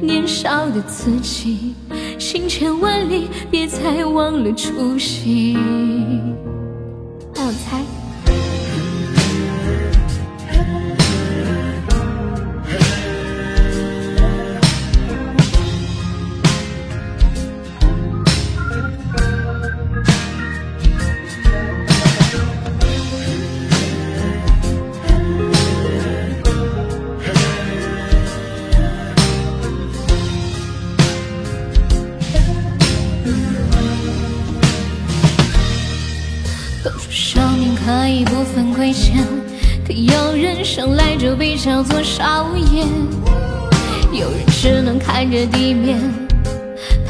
[0.00, 1.74] 年少的自己，
[2.18, 5.54] 行千万里别再忘了初心。
[7.34, 7.77] 让我猜。
[39.86, 42.84] 可有人生来就被叫做少爷，
[44.12, 45.98] 有人只能看着地面，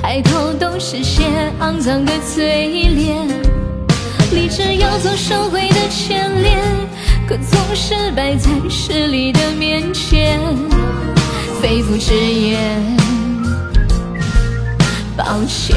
[0.00, 1.24] 抬头都是些
[1.60, 3.28] 肮脏的嘴脸。
[4.32, 6.58] 立志要做社会的前列，
[7.28, 10.40] 可总是摆在势力的面前。
[11.60, 12.96] 肺腑之言，
[15.16, 15.76] 抱歉。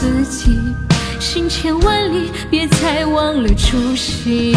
[0.00, 0.74] 自己，
[1.20, 4.56] 行千万里，别再忘了初心。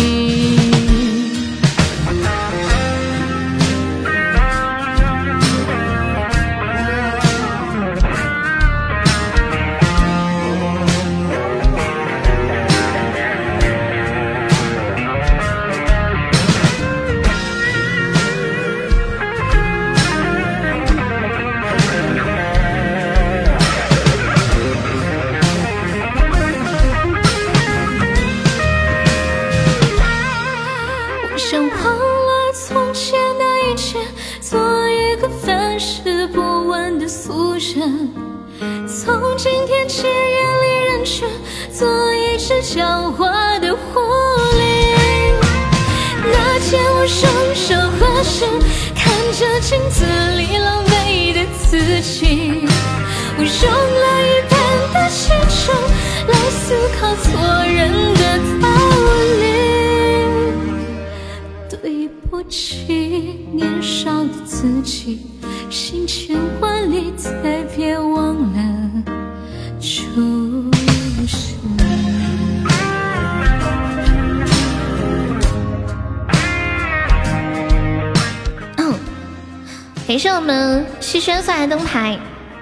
[81.43, 82.17] 送来灯牌，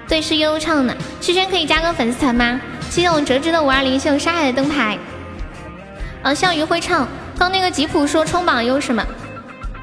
[0.08, 0.96] 对，是悠悠唱的。
[1.20, 2.60] 西轩可以加个粉丝团吗？
[2.90, 4.98] 谢谢我折纸的五二零，谢我沙海的灯牌。
[6.20, 7.06] 啊，笑鱼会唱。
[7.38, 9.06] 刚那个吉普说冲榜有什么？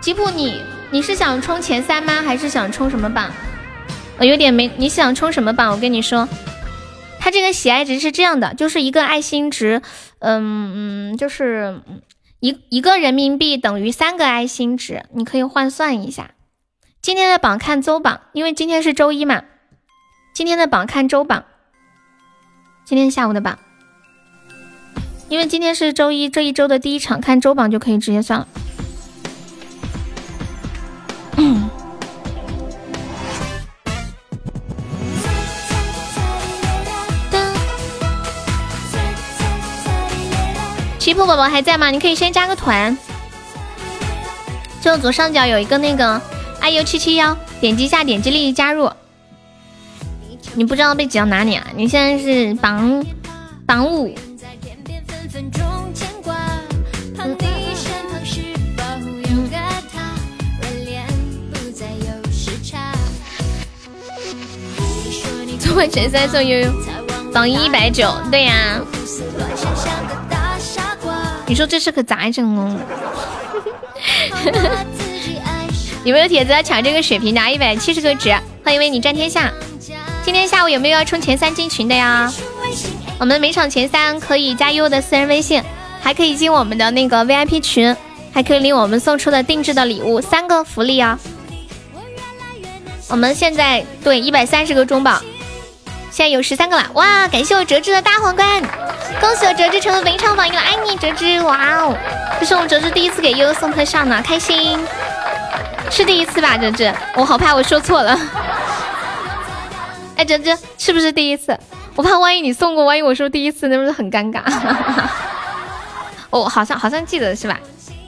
[0.01, 2.21] 吉普，你你是想冲前三吗？
[2.21, 3.31] 还是想冲什么榜？
[4.17, 5.71] 我有点没，你想冲什么榜？
[5.71, 6.27] 我跟你说，
[7.21, 9.81] 他这个喜爱值是这样的，就是一个爱心值，
[10.19, 11.79] 嗯嗯，就是
[12.41, 16.31] 一一个人民币等于三个爱心值，你可以换算一下。
[17.01, 19.41] 今天的榜看周榜，因为今天是周一嘛。
[20.33, 21.45] 今天的榜看周榜，
[22.83, 23.57] 今天下午的榜，
[25.29, 28.47] 因为今天是周一，这一周的第一场，看周榜就可以直接算了。
[40.99, 41.89] 七铺宝宝还在吗？
[41.91, 42.95] 你可以先加个团，
[44.81, 46.21] 就左上角有一个那个。
[46.61, 48.89] I u 七七幺，点击一下，点击立即加入。
[50.53, 51.65] 你不知道被挤到哪里啊？
[51.75, 53.05] 你现在是榜
[53.65, 54.13] 榜五。
[65.59, 66.71] 中文前三送悠悠，
[67.31, 68.81] 榜一百九，对呀。
[71.45, 72.77] 你说这是可咋整哦？
[76.09, 78.35] 有没有铁子要抢这个血瓶拿一百七十个值？
[78.65, 79.51] 欢迎为你战天下。
[80.25, 82.33] 今天下午有没有要冲前三进群的呀？
[83.19, 85.61] 我们每场前三可以加优的私人微信，
[86.01, 87.95] 还可以进我们的那个 VIP 群，
[88.33, 91.19] 还可以领我们送出的定制的礼物，三个福利啊！
[93.07, 95.21] 我们现在对一百三十个中宝，
[96.09, 96.89] 现在有十三个了。
[96.95, 97.27] 哇！
[97.27, 98.63] 感谢我折枝的大皇冠，
[99.21, 101.39] 恭喜我折枝成为本场榜一了，爱你折枝！
[101.43, 101.95] 哇哦，
[102.39, 104.79] 这是我们折枝第一次给悠悠送特效呢，开心。
[105.89, 108.17] 是第一次吧，哲哲，我好怕我说错了。
[110.15, 111.57] 哎，哲哲，是不是第一次？
[111.95, 114.41] 我怕万一你送过，万一我说第一次，那不是很尴尬？
[116.29, 117.59] 哦，好像好像记得是吧？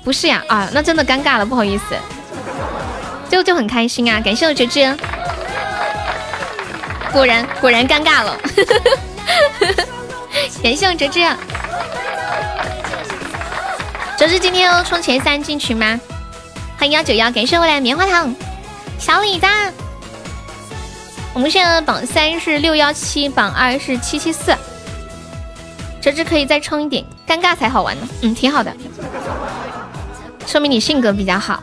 [0.04, 1.96] 不是呀，啊，那真的尴尬了，不好意思。
[3.30, 4.96] 就就很开心啊，感谢我哲哲。
[7.12, 8.38] 果然果然尴尬了，
[10.64, 11.22] 感谢我哲哲。
[14.18, 16.00] 哲哲今天要冲前三进群吗？
[16.82, 18.34] 欢迎幺九幺，感谢我来棉花糖，
[18.98, 19.46] 小李子。
[21.32, 24.52] 我们现在的榜三是六幺七，榜二是七七四。
[26.02, 28.08] 这只可以再冲一点，尴尬才好玩呢。
[28.24, 28.76] 嗯，挺好的，
[30.48, 31.62] 说明你性格比较好。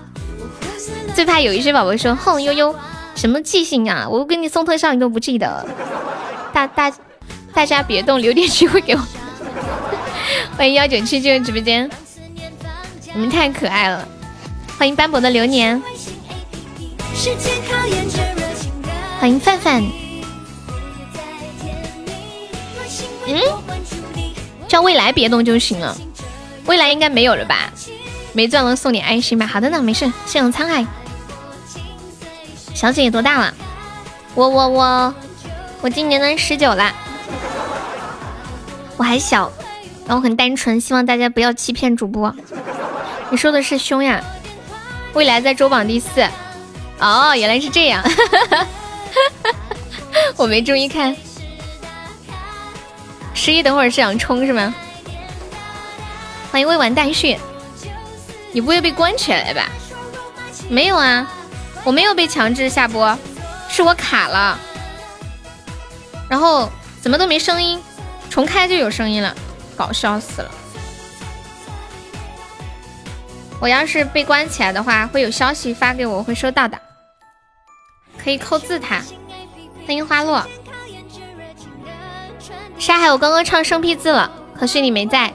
[1.16, 2.73] 最怕有一些宝宝说：“哼，悠悠，
[3.16, 4.09] 什么记性啊？
[4.09, 5.66] 我给你送特效你都不记得。”
[6.55, 6.93] 大大
[7.53, 9.01] 大家别动，留点机会给我。
[10.57, 11.91] 欢迎幺九七进入直播间，
[13.12, 14.07] 你们太可爱了。
[14.79, 15.83] 欢迎斑驳的流年，
[19.18, 19.83] 欢迎范范。
[23.26, 23.41] 嗯，
[24.68, 25.97] 叫未来别动就行了，
[26.66, 27.72] 未来应该没有了吧？
[28.33, 29.49] 没钻了送点爱心吧。
[29.49, 30.07] 好的呢，没事。
[30.26, 30.87] 谢谢沧海
[32.72, 33.53] 小姐姐多大了？
[34.37, 35.14] 我我我
[35.81, 36.95] 我今年呢十九啦，
[38.97, 39.51] 我还小，
[40.07, 42.33] 然后很单纯，希望大家不要欺骗主播。
[43.31, 44.22] 你说的是胸呀？
[45.14, 46.26] 未来在周榜第四，
[47.00, 48.04] 哦，原来是这样，
[50.36, 51.16] 我没注意看。
[53.34, 54.74] 十一等会儿是想冲是吗？
[56.52, 57.38] 欢迎未完待续，
[58.52, 59.68] 你不会被关起来吧？
[60.68, 61.26] 没有啊，
[61.84, 63.16] 我没有被强制下播，
[63.68, 64.59] 是我卡了，
[66.28, 67.82] 然后怎么都没声音，
[68.28, 69.34] 重开就有声音了，
[69.76, 70.50] 搞笑死了。
[73.61, 76.78] 我要是被关起来的话，会有消息发给我，会收到的。
[78.16, 79.02] 可以扣字他。
[79.86, 80.46] 欢迎花落。
[82.78, 85.32] 沙海，我刚刚唱生僻字了，可惜你没在。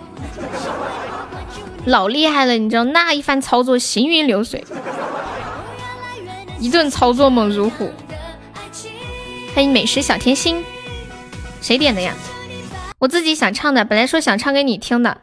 [1.86, 4.63] 老厉害了，你知道那一番操作行云流水，
[6.59, 7.91] 一顿操作猛如虎。
[9.53, 10.63] 欢迎美食小甜心。
[11.61, 12.13] 谁点的呀？
[12.99, 15.17] 我自己想唱的，本来说想唱给你听的，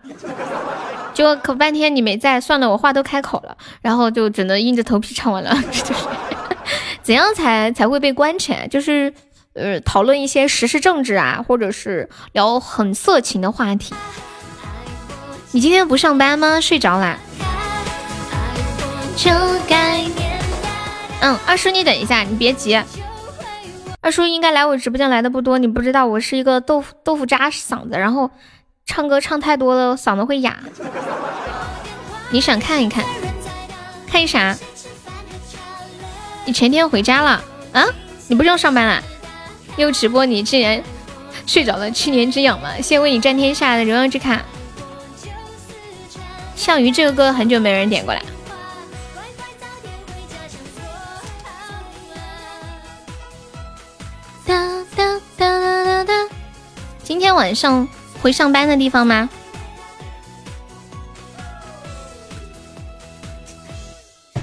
[1.12, 5.54] 结果可半天你没在，算了，我话都开口了，然后就只能硬着头皮唱完了。
[5.70, 5.94] 就是
[7.02, 9.12] 怎样才才会被关起来就是
[9.54, 13.94] 呃，讨论一些时事政治啊，或者是聊很色情的话题。
[15.52, 16.60] 你今天不上班吗？
[16.60, 17.18] 睡着啦？
[21.20, 22.80] 嗯，二叔你等一下，你别急。
[24.00, 28.30] 二叔应该来我直播间来的不多，你不知道我是一个豆腐豆腐渣嗓子，然后
[28.90, 30.58] 唱歌唱太多了嗓子会哑。
[32.30, 33.04] 你想看一看？
[34.08, 34.58] 看啥？
[36.44, 37.40] 你前天回家了
[37.72, 37.86] 啊？
[38.26, 39.00] 你不是要上班啦？
[39.76, 40.82] 又直播你竟然
[41.46, 41.88] 睡着了？
[41.92, 42.80] 七年之痒吗？
[42.82, 44.42] 先为你战天下的荣耀之卡。
[46.56, 48.20] 项羽这个歌很久没人点过来。
[54.44, 56.12] 哒哒哒哒哒哒。
[57.04, 57.86] 今天晚上
[58.22, 59.28] 回上班的地方吗？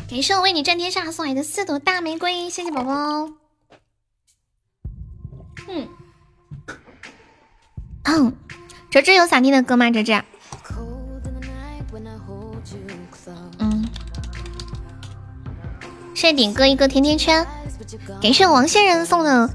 [0.10, 2.94] 感谢我为你战天下送来的四朵大玫瑰，谢谢宝宝。
[5.68, 5.88] 嗯，
[8.06, 8.34] 嗯，
[8.90, 9.92] 哲哲有想听的歌吗？
[9.92, 10.24] 哲哲。
[13.60, 13.86] 嗯，
[16.16, 17.46] 谢谢顶哥一个甜甜圈，
[18.22, 19.50] 感谢王仙人送的。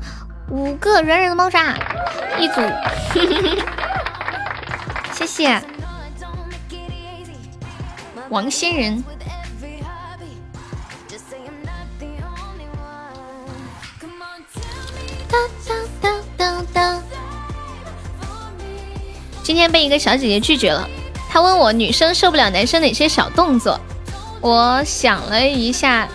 [0.51, 1.75] 五个软软的猫爪，
[2.39, 2.61] 一组，
[5.27, 5.63] 谢谢
[8.29, 9.05] 王仙人。
[19.43, 20.89] 今天被一个小姐姐拒绝了，
[21.29, 23.79] 她问我女生受不了男生哪些小动作，
[24.41, 26.09] 我想了一下，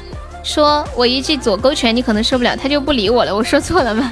[0.44, 3.36] 说我一记左勾拳你可能受不了，她就不理我了。
[3.36, 4.12] 我说错了吗？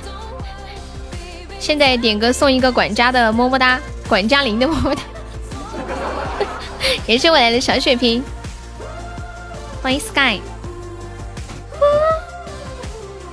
[1.59, 5.01] 现在点歌送一个管家的么么哒，管家林的么么哒。
[7.07, 8.23] 感谢我来的小血瓶，
[9.81, 10.39] 欢迎 Sky，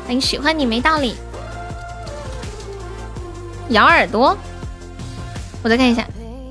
[0.05, 1.17] 欢迎喜欢你没道理。
[3.69, 4.37] 咬耳朵，
[5.63, 6.07] 我再看一下，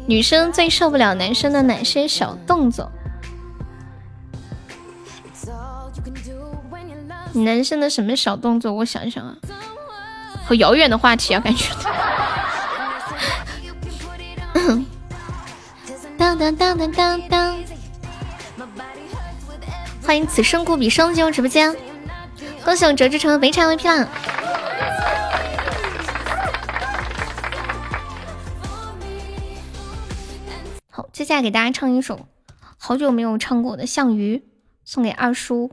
[0.08, 2.92] 女生最受不了男生的哪些小动作？
[7.34, 8.74] 男生的什么小动作？
[8.74, 9.36] 我想想啊。
[10.46, 11.66] 好遥远的话题啊，感觉。
[16.22, 17.58] 当当当当当当！
[20.04, 21.76] 欢迎此生故彼生进入直播间，
[22.64, 24.08] 恭喜我折志成肥肠 VP 啦！
[30.92, 32.28] 好，接下来给大家唱一首
[32.78, 34.38] 好久没有唱过的《项羽》，
[34.86, 35.72] 送给二叔。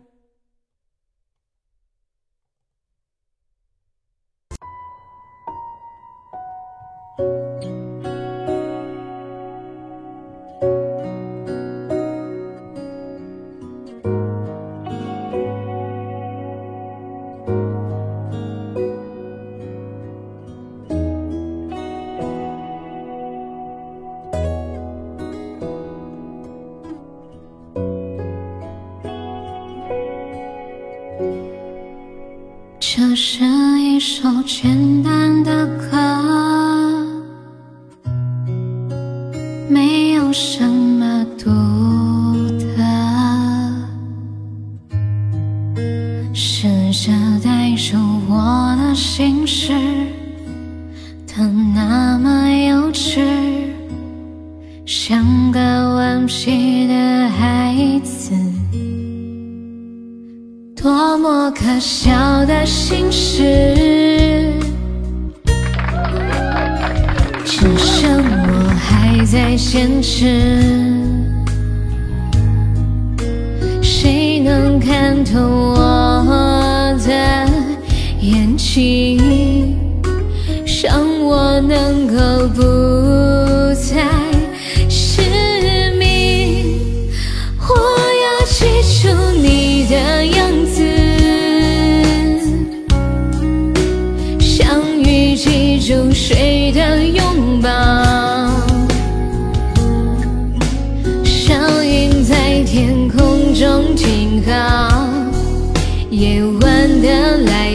[33.20, 33.42] 是
[33.80, 36.17] 一首简单的歌，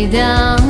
[0.07, 0.62] 的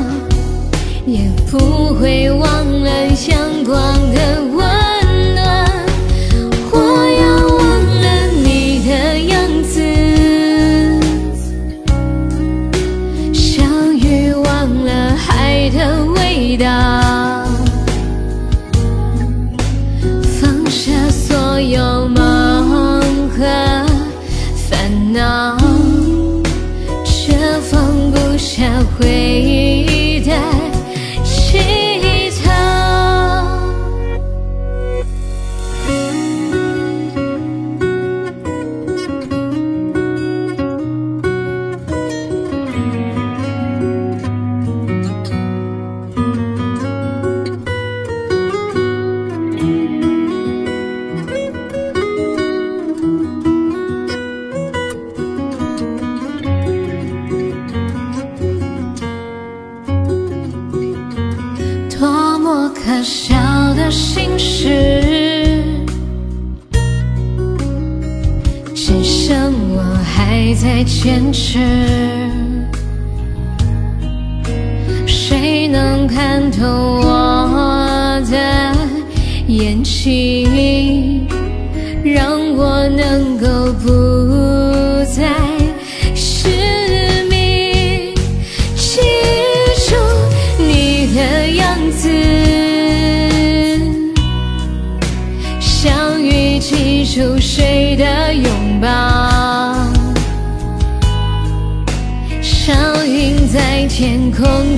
[71.56, 71.93] ocean.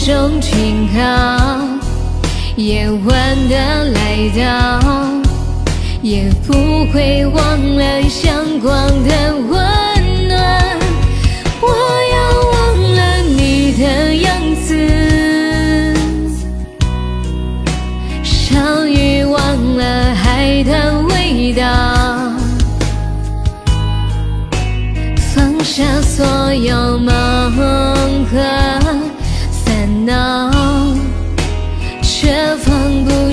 [0.05, 0.99] 中停靠，
[2.57, 4.79] 夜晚的来到。
[6.03, 6.53] 也不
[6.93, 8.71] 会忘了阳光
[9.03, 10.77] 的温暖。
[11.59, 11.67] 我
[12.13, 12.17] 要
[12.51, 12.53] 忘
[12.93, 14.29] 了你的样
[14.63, 14.77] 子，
[18.23, 19.41] 相遇忘
[19.75, 21.63] 了海的味道，
[25.33, 27.94] 放下所有梦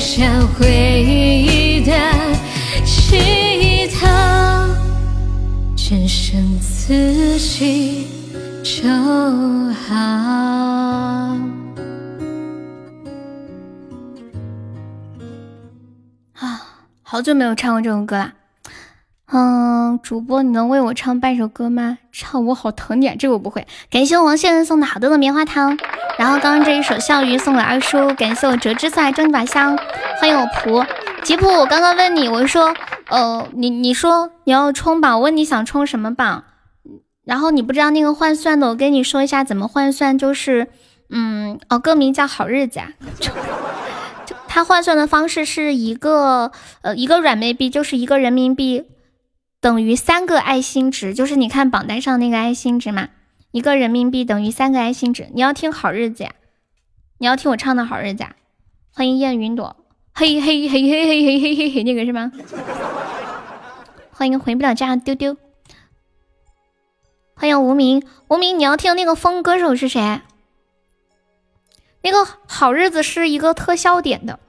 [0.03, 0.29] 下
[0.59, 1.93] 回忆的
[2.85, 4.09] 乞讨，
[5.77, 8.09] 只剩自己
[8.65, 8.83] 就
[9.73, 9.95] 好。
[16.35, 16.61] 啊，
[17.03, 18.33] 好久没有唱过这种歌啦。
[19.35, 21.97] 嗯，主播，你能为我唱半首歌吗？
[22.13, 23.67] 唱我好疼你，这个我不会。
[23.91, 25.79] 感谢我王先生送的好多的棉花糖，
[26.19, 29.75] 然后刚刚这一首笑鱼送给二叔，感谢我折枝菜蒸把香，
[30.21, 30.87] 欢迎我仆
[31.23, 31.47] 吉普。
[31.49, 32.75] 我刚刚问你，我说，
[33.09, 36.45] 呃，你你说你要冲榜，我问你想冲什么榜，
[37.25, 40.69] 然后你不知道那个换算的，我跟你说一下怎么换算，就是，
[41.09, 42.89] 嗯，哦，歌名叫好日子啊。
[44.47, 46.53] 它换算的方式是一个，
[46.83, 48.85] 呃，一个软妹币就是一个人民币。
[49.63, 53.11] 等于三个爱心值，就是你看榜单上那个爱心值嘛，
[53.53, 55.29] 一个人民币等于三个爱心值。
[55.33, 56.33] 你要听好日子呀，
[57.19, 58.35] 你要听我唱的好日子呀。
[58.93, 59.77] 欢迎燕云朵，
[60.13, 62.33] 嘿嘿嘿嘿嘿嘿嘿嘿嘿，那个是吗？
[64.11, 65.37] 欢迎回不了家丢丢，
[67.37, 70.23] 欢迎无名无名，你要听那个风歌手是谁？
[72.03, 74.41] 那个好日子是一个特效点的，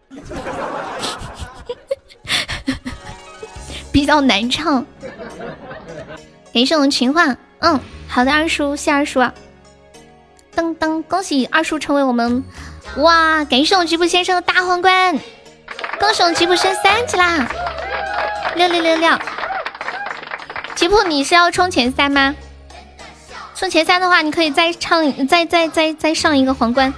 [4.04, 4.86] 比较难唱。
[6.54, 9.22] 感谢我们情话，嗯，好的，二叔，谢二叔。
[9.22, 9.34] 啊
[10.54, 12.44] 噔噔，恭喜二叔成为我们，
[12.98, 13.46] 哇！
[13.46, 15.18] 感谢我们吉普先生的大皇冠，
[16.02, 17.48] 恭喜我们吉普升三级啦！
[18.56, 19.18] 六六六六，
[20.76, 22.36] 吉普你是要冲前三吗？
[23.56, 26.94] 冲前三的话，你可以再唱，再再再再上一个皇冠。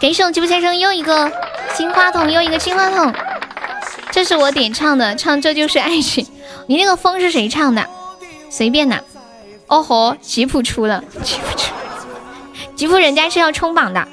[0.00, 1.30] 感谢我们吉普先生又一个
[1.74, 3.12] 金话筒，又一个金话筒，
[4.16, 6.26] 这是我点唱的，唱这就是爱情。
[6.68, 7.86] 你那个风是谁唱的？
[8.48, 9.04] 随便的。
[9.66, 11.74] 哦吼，吉普出了，吉普出，
[12.74, 14.08] 吉普人家是要冲榜的。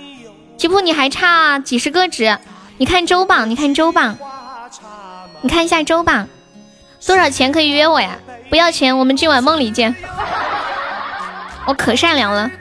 [0.58, 2.38] 吉普你还差几十个值？
[2.76, 4.18] 你看周榜，你看周榜，
[5.40, 6.28] 你看一下周榜，
[7.08, 8.18] 多少钱可以约我呀？
[8.50, 9.96] 不要钱，我们今晚梦里见。
[11.66, 12.52] 我可善良了。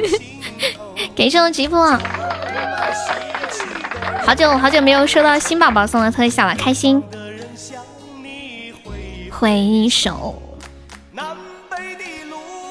[1.14, 1.76] 感谢我吉普，
[4.24, 7.02] 好久好久没有收到新宝宝送的特效了，开心。
[9.30, 10.40] 回首，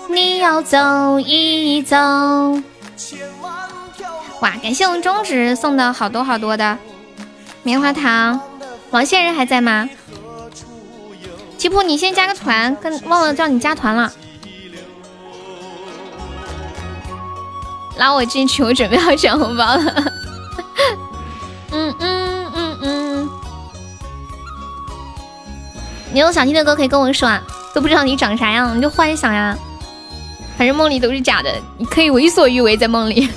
[0.09, 1.97] 你要走一走。
[4.39, 6.77] 哇，感谢我们中指送的好多好多的
[7.63, 8.39] 棉花糖。
[8.91, 9.87] 王线人还在吗？
[11.57, 14.11] 吉普，你先加个团，跟忘了叫你加团了。
[17.97, 20.10] 拉我进去，我准备要抢红包了。
[26.13, 27.41] 你有想听的歌可以跟我说啊，
[27.73, 29.57] 都不知道你长啥样，你就幻想呀。
[30.57, 33.29] 反正梦里都是假的，你可以为所欲为在梦里。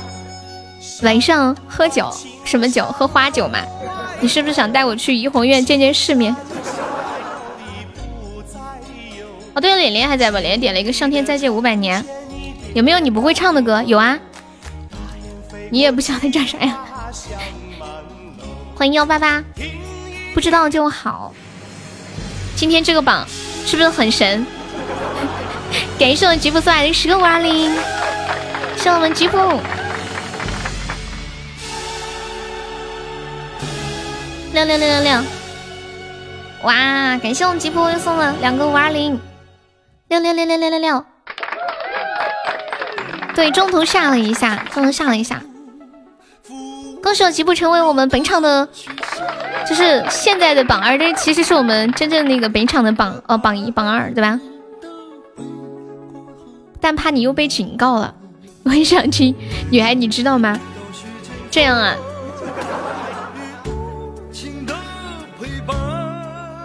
[1.02, 2.12] 晚上喝酒，
[2.44, 2.84] 什么酒？
[2.84, 3.58] 喝花酒嘛。
[4.20, 6.34] 你是不是想带我去怡红院见见世面？
[9.54, 10.36] 哦，对了，脸脸还在不？
[10.38, 12.02] 脸脸点了一个《上天再借五百年》，
[12.74, 13.82] 有没有你不会唱的歌？
[13.84, 14.18] 有啊。
[15.70, 16.76] 你也不晓得长啥样？
[18.74, 19.42] 欢迎幺八八，
[20.38, 21.34] 不知道就好。
[22.54, 23.26] 今天这个榜
[23.66, 24.46] 是不是很神？
[25.98, 27.74] 感谢我们吉普送来的十个五二零，
[28.76, 29.36] 谢我们吉普。
[34.52, 35.22] 六六六六六，
[36.62, 37.18] 哇！
[37.20, 39.18] 感谢我们吉普又送了两个五二零，
[40.06, 41.04] 六六六六六六六。
[43.34, 45.42] 对，中途下了一下，中途下了一下。
[47.02, 48.68] 恭喜我吉普成为我们本场的，
[49.66, 54.40] 就是现在的榜二，这其实是我们真正那个本场的榜哦榜一榜二，对吧？
[56.80, 58.14] 但怕你又被警告了，
[58.62, 59.34] 我很想听
[59.70, 60.58] 女孩，你知道吗？
[61.50, 61.96] 这样啊，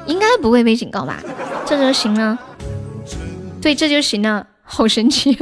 [0.05, 1.21] 应该不会被警告吧？
[1.65, 2.37] 这就行了，
[3.61, 5.37] 对，这就行了，好神奇！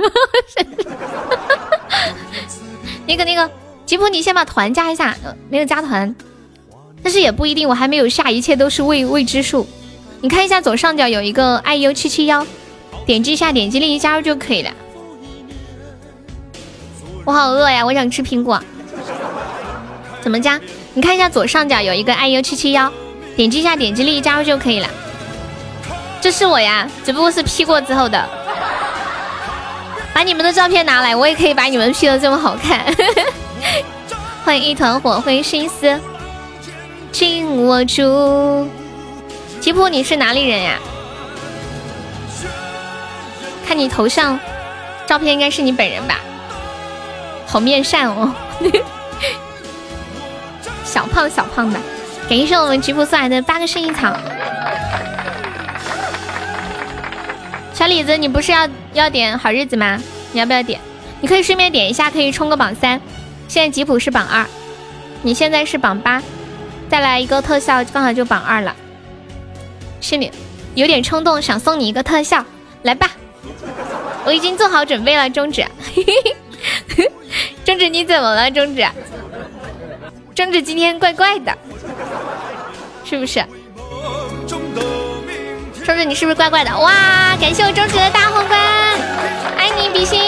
[3.05, 3.49] 那个那个。
[3.83, 5.13] 吉普，你先把团加一下，
[5.49, 6.15] 没有加团，
[7.03, 9.67] 但是也不一定，我还没有下，一切都是未未知数。
[10.21, 12.45] 你看一下左上角有一个 iu 七七幺，
[13.05, 14.71] 点击一下，点击立即加入就可以了。
[17.25, 18.61] 我好饿呀，我想吃苹果。
[20.21, 20.59] 怎么加？
[20.93, 22.91] 你看一下左上角有一个 iu 七七幺，
[23.35, 24.87] 点击一下，点击立即加入就可以了。
[26.19, 28.29] 这是我呀，只不过是 P 过之后的。
[30.13, 32.85] 把你们的照片拿来，我也可以把你们 P 的这么好看。
[34.45, 35.99] 欢迎一团火欢迎心思，
[37.11, 38.67] 紧握住。
[39.59, 40.79] 吉普，你是哪里人呀？
[43.67, 44.39] 看你头像
[45.05, 46.19] 照片，应该是你本人吧？
[47.45, 48.33] 好面善哦，
[50.83, 51.79] 小胖小胖的。
[52.29, 54.15] 感谢我们吉普送来的八个圣衣草。
[57.73, 60.01] 小李子，你不是要要点好日子吗？
[60.31, 60.79] 你要不要点？
[61.19, 62.99] 你可以顺便点一下，可以冲个榜三。
[63.47, 64.45] 现在吉普是榜二，
[65.21, 66.21] 你现在是榜八，
[66.91, 68.75] 再来一个特效，刚好就榜二了。
[70.01, 70.29] 心里
[70.75, 72.43] 有点冲动，想送你一个特效，
[72.81, 73.09] 来吧，
[74.25, 75.29] 我已经做好准备了。
[75.29, 75.65] 中指，
[77.63, 78.51] 中指你怎么了？
[78.51, 78.85] 中指，
[80.35, 81.57] 中指今天怪怪的，
[83.05, 83.41] 是不是？
[84.45, 86.77] 中指你是不是怪怪的？
[86.77, 86.91] 哇，
[87.39, 88.59] 感谢我中指的大皇冠，
[89.57, 90.19] 爱你比心。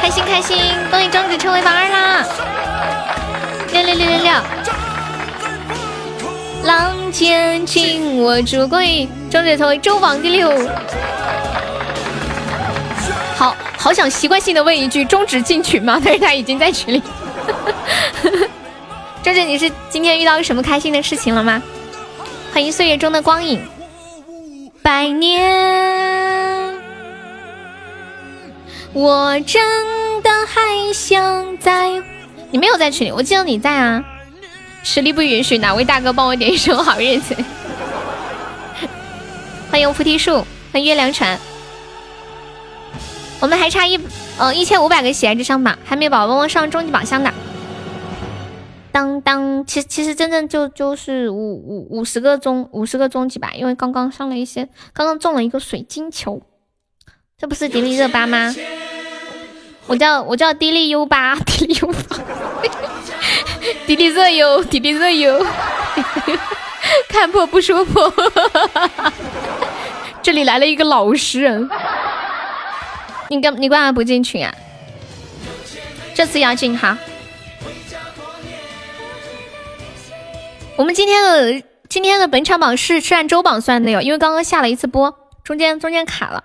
[0.00, 0.56] 开心开心，
[0.90, 2.24] 恭喜中指成为榜二啦！
[3.72, 4.32] 六六六六六，
[6.64, 10.50] 浪尖紧握住，恭喜中指成为周榜第六。
[13.36, 16.00] 好好想习惯性的问一句，中指进群吗？
[16.02, 17.02] 但是他已经在群里。
[19.22, 21.62] 周姐，你是今天遇到什么开心的事情了吗？
[22.52, 23.60] 欢迎岁月中的光影，
[24.82, 26.72] 百年。
[28.94, 29.62] 我真
[30.22, 31.90] 的还想在，
[32.50, 34.02] 你没有在群里，我记得你在啊。
[34.84, 37.34] 实力不允许，哪位大哥帮我点一首好日子？
[39.70, 41.36] 欢迎菩提树，欢迎月亮船。
[43.40, 43.98] 我们还差一
[44.38, 47.32] 呃一千五百个喜爱值上榜，还没有宝宝们上终极宝箱的。
[48.92, 56.42] 当当，其实其实真正就就是五五五十个中五十个终极吧，因为刚刚上了一些，刚刚中了一个水晶球。
[57.38, 58.54] 这不是迪丽热巴吗？
[59.86, 62.20] 我叫我叫迪丽优巴， 迪丽优巴，
[63.86, 65.46] 迪丽热优，迪丽热优，
[67.08, 68.12] 看破不说破。
[70.22, 71.68] 这里来了一个老实人，
[73.28, 74.54] 你干你干嘛不进群啊？
[76.14, 76.96] 这次要进哈。
[80.76, 85.14] 我们今天的今天的本场榜是是按周榜算的哟，因为刚刚下了一次播，
[85.44, 86.42] 中间中间卡了。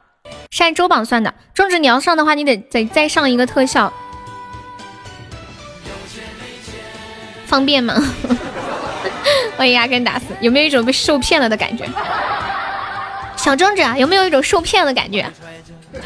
[0.51, 3.91] 是按周榜算的，中指你要上的话，你得得再上一个特效，
[7.49, 7.95] 方便吗？
[9.57, 11.83] 欢迎阿根打死，有没有一种被受骗了的感觉？
[13.35, 15.21] 小中指啊，有没有一种受骗的感觉？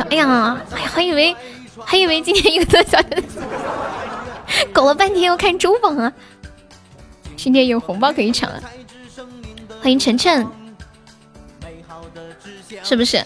[0.09, 1.35] 哎呀，哎呀，还以为
[1.85, 2.97] 还以为今天一个特效，
[4.71, 6.13] 搞了半天要看周榜啊！
[7.35, 8.63] 今天有红包可以抢了，
[9.81, 10.47] 欢迎晨晨，
[12.83, 13.21] 是不是？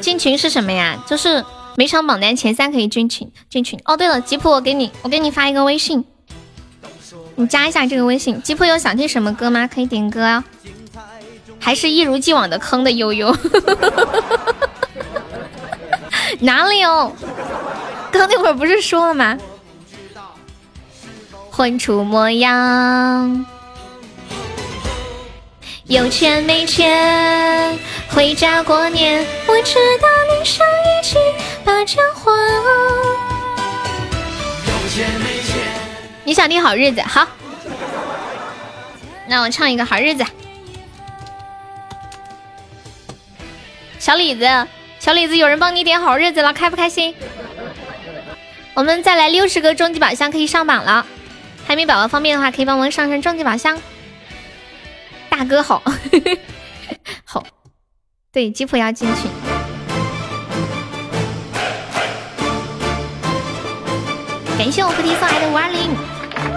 [0.00, 1.04] 进群是什么呀？
[1.06, 1.44] 就是
[1.76, 3.30] 每场榜单前三可以进群。
[3.50, 6.04] 进群哦，对了，吉普，我给你，我给你发一个微信，
[7.40, 8.40] 你加一下这个微信。
[8.42, 9.66] 吉普有想听什么歌吗？
[9.66, 10.44] 可以点歌哦。
[11.58, 13.34] 还是一如既往的坑的悠悠，
[16.40, 17.16] 哪里有？
[18.12, 19.38] 刚那会儿不是说了吗？
[21.50, 23.44] 混出模样，
[25.84, 27.78] 有钱没钱，
[28.08, 29.26] 回家过年。
[29.46, 31.16] 我知道你想一起
[31.64, 32.30] 把家还。
[34.66, 35.39] 有钱没，
[36.30, 37.02] 你想听好日子？
[37.02, 37.26] 好，
[39.26, 40.24] 那我唱一个好日子。
[43.98, 44.46] 小李子，
[45.00, 47.16] 小李子，有人帮你点好日子了，开不开心？
[48.74, 51.04] 我们再来六十个终极宝箱可以上榜了。
[51.66, 53.76] 海绵宝宝方便的话，可以帮忙上上终极宝箱。
[55.28, 55.82] 大哥好，
[57.26, 57.44] 好，
[58.30, 59.28] 对，吉普要进群。
[64.56, 65.90] 感谢我菩提送来的五二零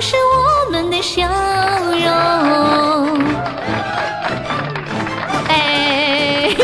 [0.00, 3.18] 是我们的笑容。
[5.48, 6.54] 哎，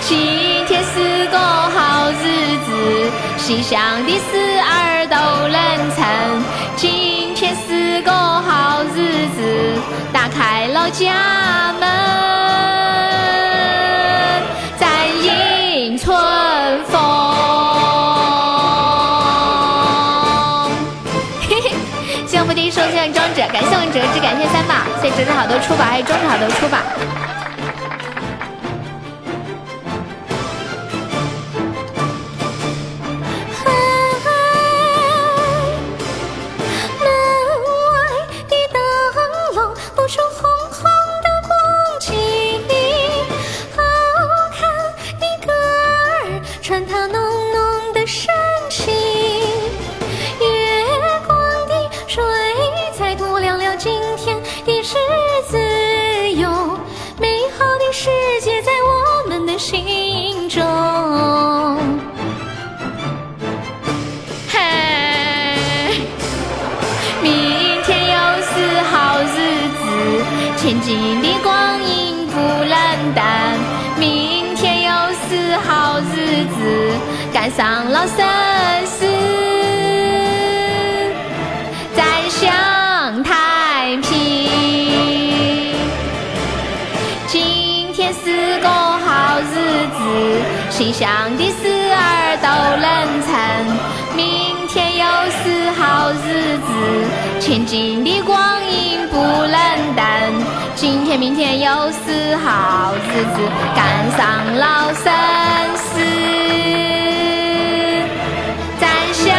[0.00, 5.16] 今天是个好日子，心想的事儿都
[5.48, 5.56] 能
[5.94, 6.04] 成。
[6.76, 9.78] 今天是个好日子。
[10.12, 11.67] 打开了家
[24.28, 26.76] 感谢三宝，谢折纸好多出宝，还有庄子好多出宝。
[97.78, 100.04] 子，前进的光阴不能等。
[100.74, 105.12] 今天、明天又是好日子，赶上老生
[105.76, 106.00] 死，
[108.80, 109.36] 咱享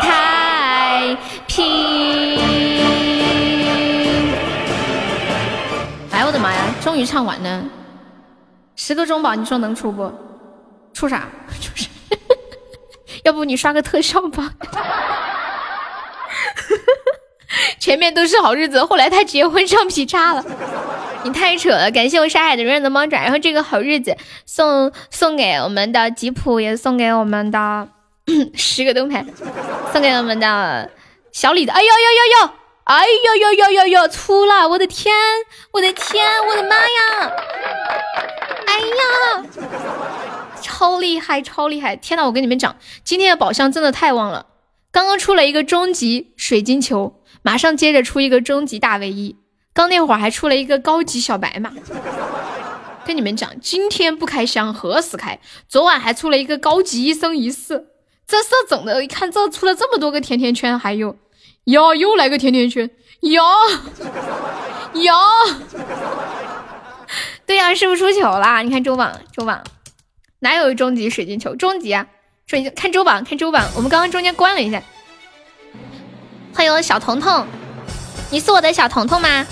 [0.00, 2.38] 太平。
[6.12, 7.62] 哎，我的妈呀，终于唱完了。
[8.76, 10.12] 十个中宝，你说能出不？
[10.94, 11.24] 出啥？
[11.60, 11.88] 出 啥？
[13.24, 14.52] 要不你刷个特效吧。
[17.88, 20.44] 前面都是好日子，后来他结婚上劈叉了。
[21.24, 21.90] 你太扯了！
[21.90, 24.14] 感谢我沙海的永远的猫爪，然后这个好日子
[24.44, 27.88] 送送给我们的吉普，也送给我们的
[28.52, 29.24] 十个灯牌，
[29.90, 30.90] 送给我们的
[31.32, 31.72] 小李子。
[31.72, 32.50] 哎呦呦呦呦！
[32.84, 34.08] 哎呦呦呦呦呦！
[34.08, 34.68] 出了！
[34.68, 35.14] 我的天！
[35.72, 36.26] 我的天！
[36.46, 37.32] 我的妈呀！
[38.66, 39.46] 哎呀，
[40.60, 41.96] 超厉害，超厉害！
[41.96, 44.44] 天呐，我跟你们讲，今天的宝箱真的太旺了。
[44.92, 49.36] 刚刚出了一个终极水晶球，马上接着出一个终极大卫一。
[49.72, 51.72] 刚那会儿还出了一个高级小白马。
[53.04, 55.38] 跟你们讲，今天不开箱何时开？
[55.68, 57.86] 昨晚还出了一个高级一生一世。
[58.26, 61.16] 这是整的，看这出了这么多个甜甜圈，还有
[61.64, 63.42] 哟，又来个甜甜圈哟，
[64.94, 65.14] 哟。
[67.46, 68.60] 对呀，是不是出球啦？
[68.60, 69.64] 你看周榜，周榜
[70.40, 71.56] 哪有终极水晶球？
[71.56, 72.06] 终极啊！
[72.46, 73.66] 水晶看周榜，看周榜。
[73.74, 74.82] 我们刚刚中间关了一下。
[76.54, 77.46] 欢迎我小彤彤，
[78.30, 79.46] 你是我的小彤彤吗？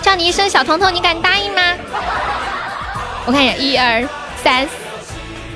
[0.00, 1.60] 叫你一声小彤彤，你敢答应吗？
[3.24, 4.08] 我看一下，一二
[4.42, 4.66] 三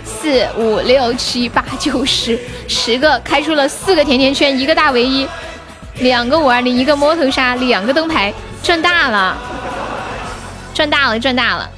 [0.04, 2.38] 四五六七八九十，
[2.68, 5.28] 十个开出了四个甜甜圈，一个大唯一，
[5.96, 8.32] 两个五二零，一个摸头杀，两个灯牌，
[8.62, 9.36] 赚大了。
[10.72, 11.70] 赚大了，赚大了，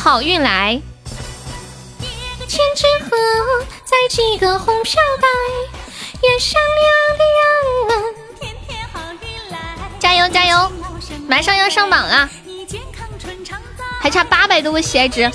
[0.00, 0.80] 好运来！
[2.46, 3.16] 千纸鹤，
[3.84, 5.26] 再系个红飘带，
[6.22, 6.62] 月亮
[7.18, 9.58] 亮天天好运来。
[9.98, 10.70] 加油，加油！
[11.26, 12.28] 马上要上榜了，
[14.00, 15.28] 还差八百多个喜爱值。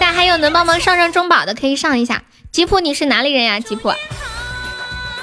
[0.00, 2.20] 大家还有能帮忙上上中宝的，可以上一下。
[2.50, 3.60] 吉普，你是哪里人呀？
[3.60, 3.92] 吉普，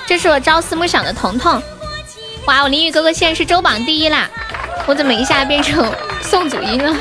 [0.07, 1.61] 这是我朝思暮想的彤彤。
[2.45, 4.29] 哇，我淋雨哥哥现在是周榜第一啦！
[4.85, 6.95] 我怎么一下变成宋祖英了？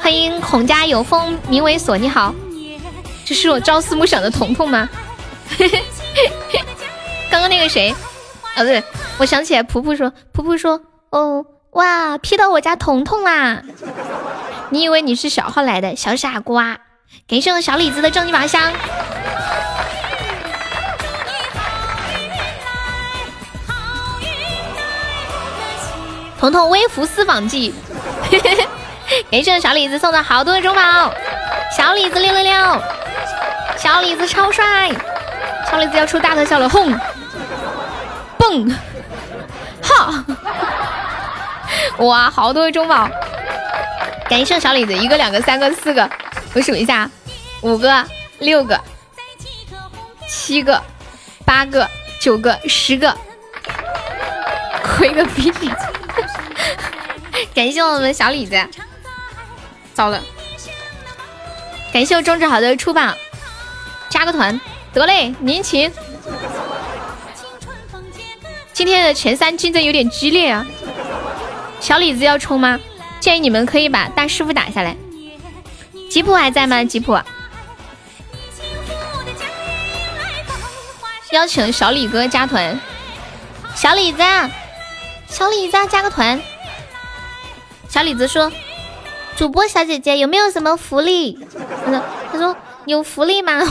[0.00, 2.34] 欢迎孔家有风名为锁，你好，
[3.26, 4.88] 这是我朝思暮想的彤彤吗？
[7.30, 7.94] 刚刚那个谁？
[8.56, 8.82] 哦，对，
[9.18, 13.62] 我想起来，噗噗说，噗噗说，哦，哇，P 到我家彤彤啦！
[14.70, 16.78] 你以为你是小号来的，小傻瓜！
[17.28, 18.72] 感谢我小李子的正义宝箱。
[26.38, 27.74] 彤彤微服私访记，
[29.30, 31.12] 感谢小李子送的好多的中宝，
[31.76, 32.82] 小李子六六六，
[33.76, 34.90] 小李子超帅，
[35.70, 36.92] 小李子要出大特效了，轰，
[38.38, 38.76] 蹦，
[39.82, 40.24] 哈，
[41.98, 43.08] 哇，好多的中宝，
[44.28, 46.08] 感谢小李子一个两个三个四个，
[46.54, 47.10] 我数一下，
[47.62, 48.04] 五个
[48.38, 48.80] 六个
[50.28, 50.82] 七个
[51.44, 51.88] 八个
[52.20, 53.14] 九个十个，
[54.82, 55.52] 亏个屁！
[57.54, 58.56] 感谢我们小李子，
[59.94, 60.20] 糟了！
[61.92, 63.14] 感谢我中指好的出榜，
[64.08, 64.58] 加个团。
[64.96, 65.92] 得嘞，您请。
[68.72, 70.66] 今天的前三竞争有点激烈啊，
[71.80, 72.80] 小李子要冲吗？
[73.20, 74.96] 建议你们可以把大师傅打下来。
[76.10, 76.82] 吉普还在吗？
[76.82, 77.12] 吉普，
[81.32, 82.80] 邀请小李哥加团，
[83.74, 84.22] 小李子，
[85.28, 86.40] 小李子加个团。
[87.86, 88.50] 小李子说
[89.36, 91.38] ：“主播小姐姐有没有什么福利？”
[91.84, 92.56] 他说：“他说
[92.86, 93.60] 有福利吗？”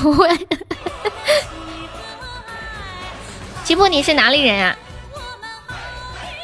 [3.63, 4.75] 吉普，你是哪里人啊？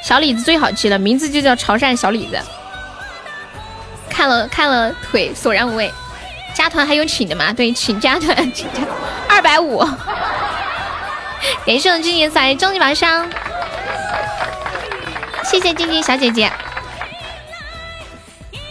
[0.03, 2.41] 小李子最好记了，名字就叫潮汕小李子。
[4.09, 5.93] 看了看了腿，索然无味。
[6.55, 7.53] 加团还有请的吗？
[7.53, 8.81] 对，请加团，请加
[9.29, 9.87] 二百五。
[11.65, 13.29] 感谢我静静送来终极宝箱，
[15.45, 16.51] 谢谢静静小姐姐。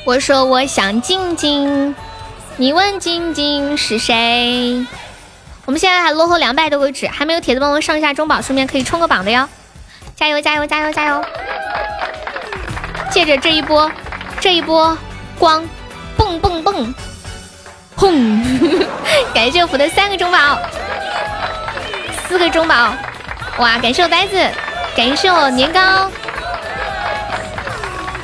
[0.04, 1.94] 我说我想静静，
[2.60, 4.86] 你问静静是谁？
[5.64, 9.48] 我们现在还落后两百多个纸，还没有铁子帮我上一下中宝，顺便可以冲个榜的哟！
[10.14, 11.24] 加油加油加油加油！
[13.10, 13.90] 借着这一波，
[14.40, 14.94] 这一波
[15.38, 15.66] 光，
[16.18, 16.94] 蹦蹦蹦，
[17.96, 18.44] 轰！
[19.32, 20.58] 感谢我福的三个中宝，
[22.28, 22.92] 四个中宝，
[23.56, 23.78] 哇！
[23.78, 24.36] 感谢我呆子，
[24.94, 26.10] 感谢我年糕，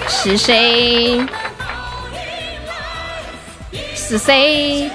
[0.06, 1.24] 是谁？
[3.96, 4.90] 是谁？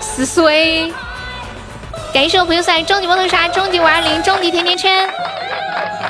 [0.00, 0.92] 是谁？
[2.14, 5.06] 感谢我朋友送来终极摩托车、终极五二零、终极甜甜圈。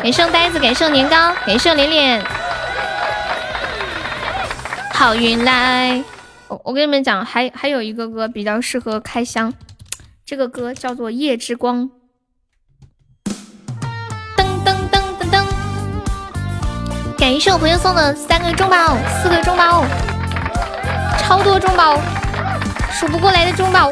[0.02, 2.22] 感谢我呆子，感谢我年糕，感谢我脸脸。
[4.92, 6.04] 好运来！
[6.48, 9.52] 我我跟你们讲，还还有一个歌比较适合开箱，
[10.24, 11.88] 这个歌叫做《夜之光》。
[14.36, 15.44] 噔噔噔噔噔！
[17.18, 19.84] 感谢我朋友送的三个中宝，四个中宝。
[21.20, 21.96] 超多中宝，
[22.90, 23.88] 数不过来的中宝。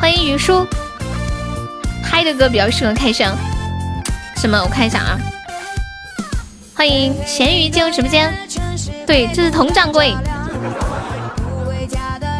[0.00, 0.66] 欢迎雨叔，
[2.02, 3.32] 嗨的歌比较适合开箱。
[4.36, 4.60] 什么？
[4.60, 5.18] 我看一下啊。
[6.74, 8.34] 欢迎咸鱼进入直播间。
[9.06, 10.12] 对，这是佟掌柜。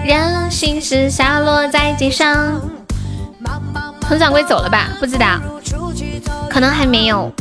[0.05, 2.61] 让心事下落在街上。
[4.09, 4.89] 佟掌柜走了吧？
[4.99, 5.39] 不知道，
[6.51, 7.33] 可能还没有。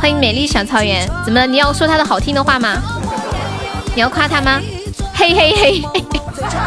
[0.00, 1.08] 欢迎美丽小草原。
[1.24, 1.46] 怎么？
[1.46, 2.76] 你要说他的好听的话吗？
[3.94, 4.60] 你要夸他吗？
[5.14, 5.82] 嘿嘿嘿！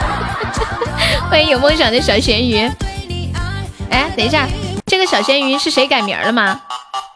[1.30, 2.60] 欢迎有梦想的小咸鱼。
[3.92, 4.48] 哎，等一下，
[4.86, 6.62] 这个小咸鱼是谁改名了吗？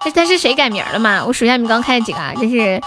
[0.01, 1.24] 他他是谁改名了吗？
[1.26, 2.34] 我数一下，你们刚开了几个啊？
[2.36, 2.82] 这是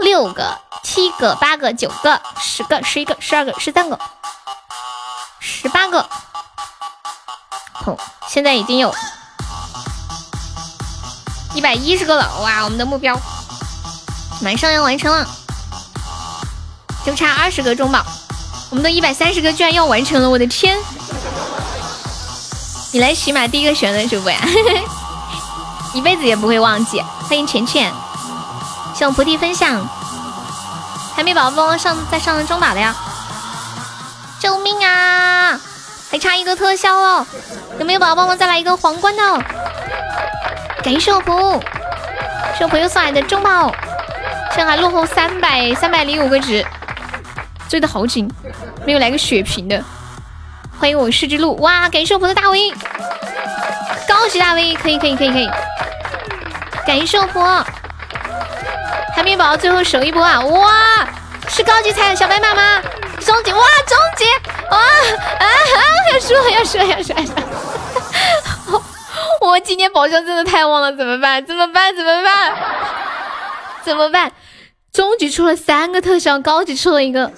[0.00, 3.98] 六个、七个、八个、九个、十个、十一个、十二个、十三个、
[5.38, 6.06] 十八个。
[7.86, 7.96] 哦，
[8.28, 8.94] 现在已经有
[11.54, 12.42] 一百一十个了。
[12.42, 13.18] 哇，我们的目标
[14.42, 15.26] 马上要完成了。
[17.04, 18.04] 就差二十个中宝，
[18.68, 20.28] 我们的一百三十个居然要完成了！
[20.28, 20.78] 我的天，
[22.92, 24.38] 你来喜马第一个选的主播呀，
[25.94, 27.02] 一辈子也不会忘记。
[27.28, 27.90] 欢迎浅浅，
[28.94, 29.80] 谢我菩提分享，
[31.16, 32.94] 还没宝宝上再上中宝的呀！
[34.38, 35.58] 救命啊！
[36.10, 37.26] 还差一个特效哦，
[37.78, 39.22] 有没有宝宝帮忙再来一个皇冠的？
[40.82, 41.62] 感谢我福，
[42.58, 43.72] 谢我朋友送来的中宝，
[44.54, 46.66] 现在还落后三百三百零五个值。
[47.70, 48.28] 追的好紧，
[48.84, 49.80] 没有来个血瓶的。
[50.76, 51.88] 欢迎我失之路，哇！
[51.88, 52.72] 感谢我朋友大 V，
[54.08, 55.48] 高级大 V，可以可以可以可以。
[56.84, 57.40] 感谢寿福，
[59.14, 60.40] 海绵宝宝最后守一波啊！
[60.40, 61.08] 哇，
[61.46, 62.82] 是高级彩小白马吗？
[63.20, 64.24] 终极哇，终极
[64.72, 65.46] 哇啊！
[66.12, 67.22] 要输了，要输了，要输了！
[69.42, 71.46] 我今天宝箱真的太旺了，怎么办？
[71.46, 71.94] 怎么办？
[71.94, 72.52] 怎么办？
[73.84, 74.32] 怎么办？
[74.92, 77.30] 终极出了三个特效，高级出了一个，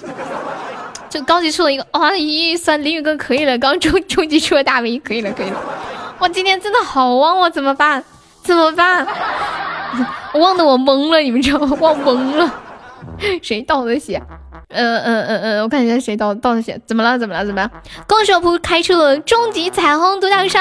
[1.09, 1.87] 就高级出了一个。
[1.93, 5.61] 哇，咦，算林雨哥可以了，刚终终极出了大 V，可以了，可以了。
[6.19, 8.03] 我今天真的好旺，我怎么办？
[8.43, 9.07] 怎么办？
[10.33, 11.77] 我忘的我懵了，你们知道吗？
[11.81, 12.51] 忘懵了。
[13.43, 14.21] 谁倒的血？
[14.69, 16.81] 嗯嗯嗯嗯，我看一下谁倒倒的血。
[16.87, 17.19] 怎么了？
[17.19, 17.45] 怎么了？
[17.45, 17.71] 怎么了？
[18.09, 20.59] 恭喜我仆开出了终极彩虹独角兽。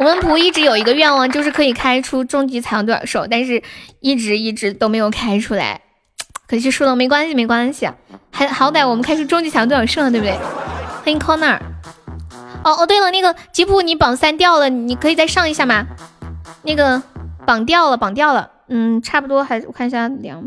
[0.00, 3.62] 我们仆一直有一个愿望，就是可以开出终极彩虹独角兽，但是
[4.00, 5.80] 一直一直都没有开出来，
[6.48, 6.96] 可惜输了。
[6.96, 7.88] 没关系，没关系，
[8.32, 10.36] 还好歹我们开出终极彩虹独角兽了，对不对？
[11.04, 11.58] 欢迎 corner。
[12.64, 15.86] 哦哦，对了，那个吉普，你榜三掉了，你可以再上一下吗？
[16.62, 17.00] 那个
[17.46, 20.42] 榜掉了，榜掉了，嗯，差不多还我看一下两，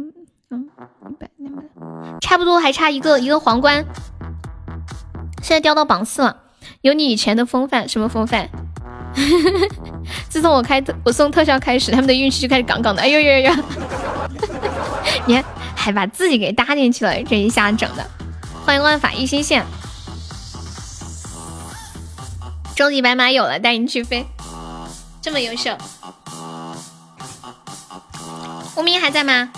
[0.49, 0.67] 嗯，
[1.09, 1.63] 一百两百，
[2.19, 3.85] 差不多还差一个一个皇冠，
[5.41, 6.37] 现在掉到榜四了。
[6.81, 8.49] 有你以前的风范，什么风范？
[10.29, 13.01] 自从我开特我送特效开始，他们的运气就开始杠杠的。
[13.01, 13.51] 哎呦呦呦！
[15.25, 15.43] 你看，
[15.75, 18.07] 还把自己给搭进去了，这一下整的。
[18.65, 19.65] 欢迎万法一心线。
[22.75, 24.25] 终极白马有了，带你去飞，
[25.21, 25.75] 这么优秀。
[28.75, 29.49] 无名还在吗？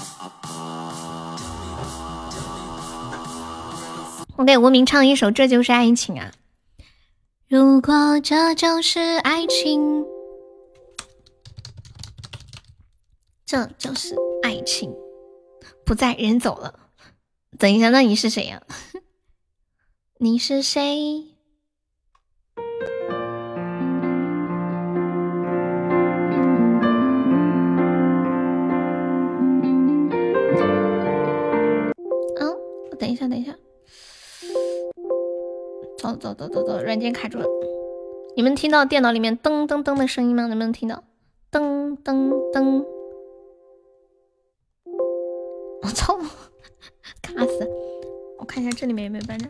[4.37, 6.31] 我给无名唱一首《这就是爱情》啊。
[7.49, 10.05] 如果这就是爱情，
[13.43, 14.93] 这就是爱情，
[15.83, 16.79] 不在人走了。
[17.57, 18.61] 等一下，那你是谁呀？
[20.19, 21.25] 你是谁？
[32.99, 33.55] 等一下，等一下，
[35.99, 37.45] 走走走走走，软件卡住了。
[38.37, 40.43] 你们听到电脑里面噔噔噔的声音吗？
[40.47, 41.03] 能不能听到？
[41.51, 42.85] 噔噔噔！
[45.81, 46.17] 我操，
[47.21, 47.69] 卡死！
[48.37, 49.49] 我看一下这里面有没有搬家。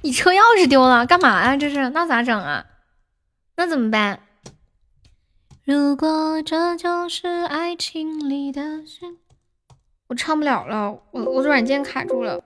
[0.00, 1.56] 你车钥匙丢了，干嘛呀？
[1.58, 1.90] 这是？
[1.90, 2.64] 那咋整啊？
[3.56, 4.20] 那怎么办？
[5.64, 9.16] 如果这就是爱情里的事
[10.08, 12.42] 我唱不了了，我我软件卡住了，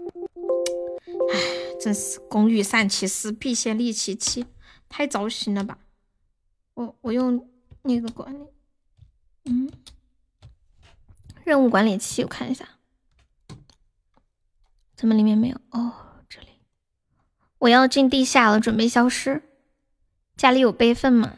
[1.33, 4.47] 唉，真是工欲善其事，必先利其器，
[4.89, 5.79] 太糟心了吧！
[6.75, 7.49] 我我用
[7.83, 8.47] 那个管理，
[9.45, 9.71] 嗯，
[11.45, 12.69] 任务管理器，我看一下，
[14.97, 15.57] 怎么里面没有？
[15.71, 15.93] 哦，
[16.29, 16.49] 这里，
[17.59, 19.43] 我要进地下了，准备消失。
[20.37, 21.37] 家里有备份吗？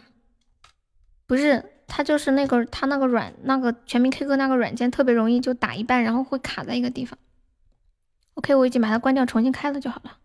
[1.27, 1.67] 不是。
[1.93, 7.19] 它就是那个，它那个软那个全民 K 歌那个软件特别容易就打一半，然后会卡在一个地方。
[8.41, 10.17] OK，我已经把它关掉，重新开了就好了。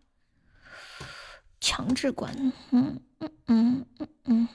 [1.59, 2.33] 强制关，
[2.71, 4.47] 嗯嗯嗯嗯嗯。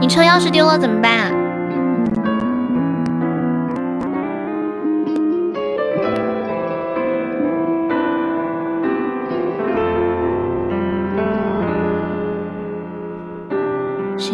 [0.00, 1.43] 你车钥匙丢了怎么办？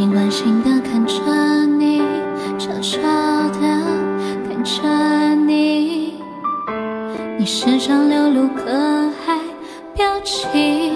[0.01, 1.13] 习惯性的看着
[1.67, 2.01] 你，
[2.59, 3.61] 悄悄的
[4.49, 6.15] 看着你，
[7.39, 8.71] 你时常流露可
[9.27, 9.39] 爱
[9.95, 10.95] 表情。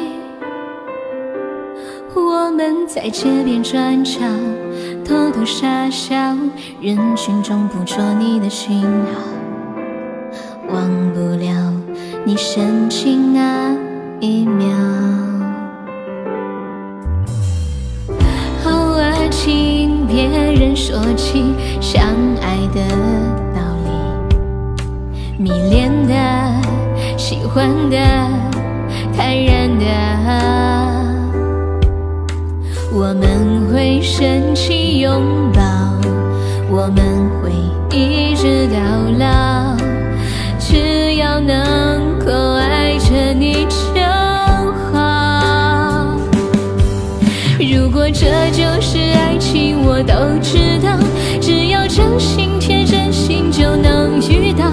[2.15, 4.21] 我们在街边转角，
[5.05, 6.17] 偷偷傻笑，
[6.81, 11.71] 人群中捕捉你的讯号，忘不了
[12.25, 13.77] 你深情那
[14.19, 15.34] 一秒。
[20.15, 21.43] 别人说起
[21.81, 22.05] 相
[22.41, 22.81] 爱的
[23.53, 23.91] 道理，
[25.43, 26.15] 迷恋的、
[27.19, 27.97] 喜欢的、
[29.17, 29.85] 坦然的，
[32.93, 35.61] 我们会深情拥抱，
[36.71, 37.51] 我们会
[37.91, 38.79] 一直到
[39.19, 39.77] 老，
[40.61, 42.31] 只要能够
[50.15, 50.97] 都知道。
[51.41, 54.71] 只要真心贴真心，就能遇到。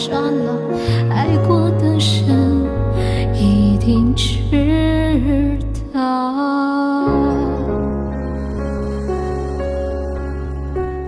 [0.00, 0.56] 把爱抓牢，
[1.10, 2.64] 爱过的人
[3.34, 5.58] 一定知
[5.92, 7.08] 道。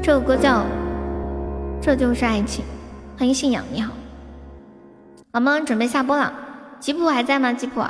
[0.02, 0.58] 这首歌叫
[1.80, 2.62] 《这就是爱情》，
[3.18, 3.92] 欢迎信仰，你好。
[5.32, 6.34] 我们准备下播了，
[6.80, 7.54] 吉普还在吗？
[7.54, 7.82] 吉普，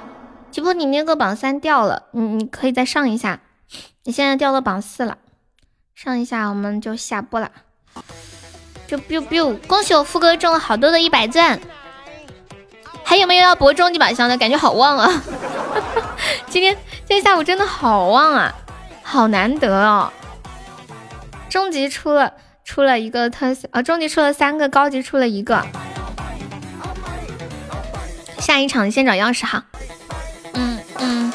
[0.53, 3.41] 吉普，你那个榜三掉了，你你可以再上一下。
[4.05, 5.19] 你现在掉到榜四了，
[5.95, 7.51] 上一下我们就下播了。
[8.93, 11.59] 就 biu biu，恭喜我副哥中了好多的一百钻。
[13.03, 14.37] 还有没有要博终极宝箱的？
[14.37, 15.23] 感觉好旺啊！
[16.51, 18.55] 今天今天下午真的好旺啊，
[19.03, 20.13] 好难得哦。
[21.49, 22.35] 终极出了
[22.67, 25.65] 出了一个特效，呃，终极出了三个，高级出了一个。
[28.41, 29.65] 下一场先找钥匙哈。
[30.53, 31.33] 嗯嗯，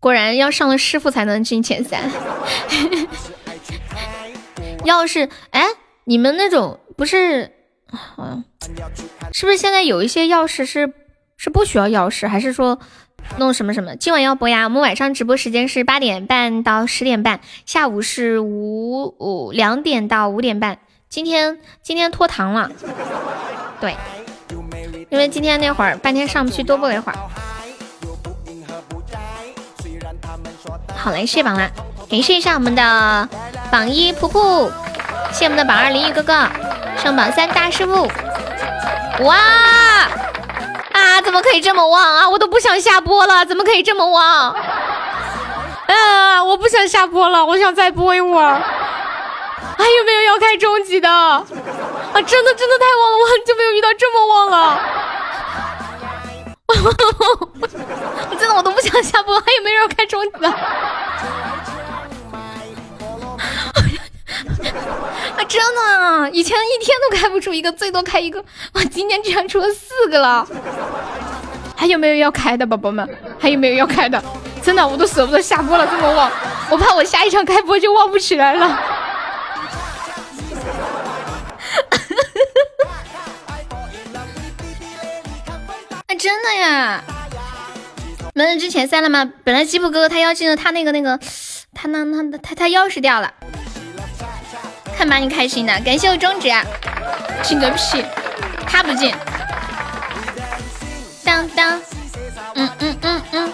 [0.00, 2.02] 果然要上了师傅才能进前三。
[4.84, 5.66] 钥匙，哎，
[6.04, 7.50] 你们那种不是，
[8.18, 8.44] 嗯，
[9.32, 10.92] 是不是现在有一些钥匙是
[11.36, 12.78] 是不需要钥匙，还是说
[13.38, 13.96] 弄什么什么？
[13.96, 20.78] 今晚要播呀，我们晚上直播时间是八点半到十点半，下午是五五两点到五点半。
[21.08, 22.70] 今天今天拖堂了，
[23.80, 23.96] 对，
[25.10, 27.18] 因为今天那会儿半天上不去，多播了一会儿。
[30.96, 31.70] 好嘞，谢榜啦！
[32.10, 33.28] 感谢一下我们的
[33.70, 34.70] 榜一噗噗，
[35.32, 36.32] 谢我们的榜二林雨哥哥，
[36.96, 38.08] 上榜三大师傅。
[39.20, 39.36] 哇
[40.92, 41.20] 啊！
[41.22, 42.28] 怎么可以这么旺啊？
[42.28, 44.54] 我都不想下播了，怎么可以这么旺？
[45.86, 46.42] 啊！
[46.44, 48.60] 我不想下播了，我想再播一会儿。
[49.76, 51.08] 还有没有要开终极的？
[51.10, 51.44] 啊，
[52.14, 54.80] 真的真的太旺了，我很久没有遇到这么旺了。
[57.60, 60.48] 我真的我都不想下播，还有没有要开终极的？
[65.36, 66.30] 啊，真的！
[66.30, 68.42] 以前一天都开不出一个，最多开一个，
[68.72, 70.46] 哇，今天居然出了四个了！
[71.76, 73.06] 还有没有要开的，宝宝们？
[73.38, 74.22] 还有没有要开的？
[74.62, 76.30] 真的，我都舍不得下播了，这么旺，
[76.70, 78.78] 我怕我下一场开播就旺不起来了。
[86.24, 87.04] 真的呀！
[88.32, 89.30] 没人之前塞了吗？
[89.44, 91.20] 本来吉普哥哥他要进的，他那个那个，
[91.74, 93.30] 他那那他他钥匙掉了。
[94.96, 96.48] 看把你开心的，感谢我中指，
[97.42, 98.02] 进个屁，
[98.66, 99.14] 他不进。
[101.22, 101.78] 当当，
[102.54, 103.52] 嗯嗯嗯嗯。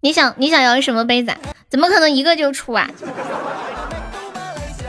[0.00, 1.34] 你想你想要什么杯子？
[1.68, 2.88] 怎么可能一个就出啊？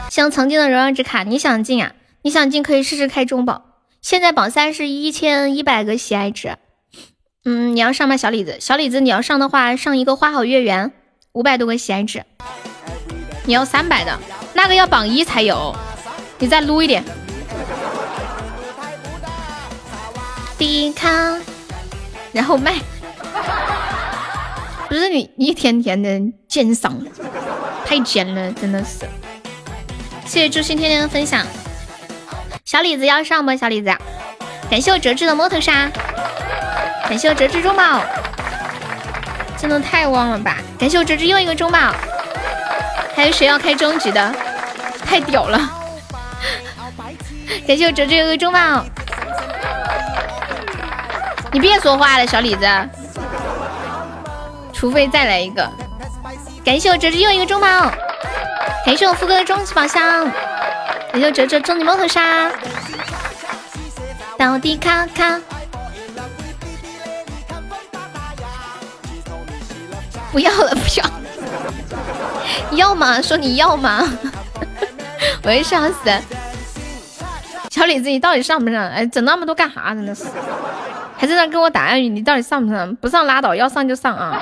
[0.09, 1.91] 像曾经的荣耀之卡，你想进啊？
[2.21, 3.65] 你想进可以试试开中宝。
[4.01, 6.57] 现在榜三是一千一百个喜爱值。
[7.45, 8.57] 嗯，你要上吗，小李子？
[8.59, 10.91] 小李子，你要上的话，上一个花好月圆，
[11.33, 12.25] 五百多个喜爱值。
[13.45, 14.19] 你要三百的，
[14.53, 15.75] 那个要榜一才有。
[16.39, 17.03] 你再撸一点。
[20.57, 21.37] 迪卡，
[22.31, 22.73] 然后卖。
[24.89, 26.99] 不是你一天天的奸商，
[27.85, 29.05] 太奸了，真的是。
[30.25, 31.45] 谢谢朱星天天的分享。
[32.71, 33.53] 小李子要上吗？
[33.53, 33.93] 小李子，
[34.69, 35.91] 感谢我折纸的摩托沙，
[37.03, 38.01] 感谢我折纸中宝，
[39.57, 40.55] 真的太旺了吧！
[40.79, 41.93] 感谢我折纸又一个中宝，
[43.13, 44.33] 还有谁要开终极的？
[45.05, 45.59] 太屌了！
[47.67, 48.85] 感谢我折纸又一个中宝，
[51.51, 52.65] 你别说话了，小李子。
[54.71, 55.69] 除非再来一个，
[56.63, 57.91] 感谢我折纸又一个中宝，
[58.85, 60.31] 感谢我富哥的终极宝箱，
[61.11, 62.49] 感谢我哲哲终极摩托沙，
[64.37, 65.39] 到底卡卡，
[70.31, 71.05] 不要了不要，
[72.77, 73.21] 要吗？
[73.21, 74.07] 说你要吗？
[75.43, 76.09] 我要笑死！
[77.69, 78.87] 小李子，你到底上不上？
[78.89, 79.93] 哎，整那么多干啥？
[79.93, 80.23] 真的是，
[81.17, 82.95] 还在那跟我打暗语，你到底上不上？
[82.95, 84.41] 不上拉倒，要上就上啊！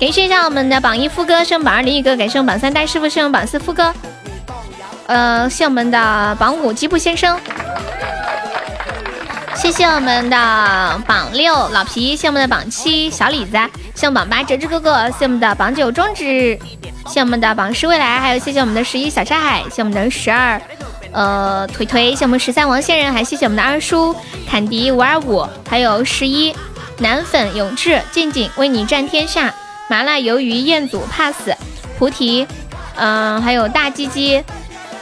[0.00, 3.92] 感谢一下我们的榜一副歌，升榜二的一哥，感谢我们榜三大师傅，升榜四副歌，
[5.06, 7.38] 呃，谢我们的榜五吉普先生，
[9.54, 13.58] 谢谢我们的榜六老皮，谢我们的榜七小李子，
[13.94, 16.58] 谢我们榜八折纸哥哥，谢我们的榜九中指，
[17.06, 20.58] 谢我们的榜十未来，还有谢谢我们的十一小沙海，谢我们的十二
[21.12, 24.16] 呃腿腿，谢我们十三王仙人，还谢谢我们的二叔
[24.48, 26.56] 坎迪五二五，还有十一
[26.96, 29.54] 男粉永志静静为你战天下。
[29.90, 31.50] 麻辣鱿鱼彦祖 pass
[31.98, 32.46] 菩提，
[32.94, 34.44] 嗯，还有大鸡鸡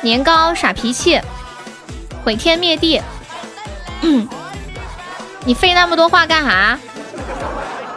[0.01, 1.21] 年糕耍脾气，
[2.25, 3.03] 毁天灭地，
[5.45, 6.79] 你废那么多话干啥？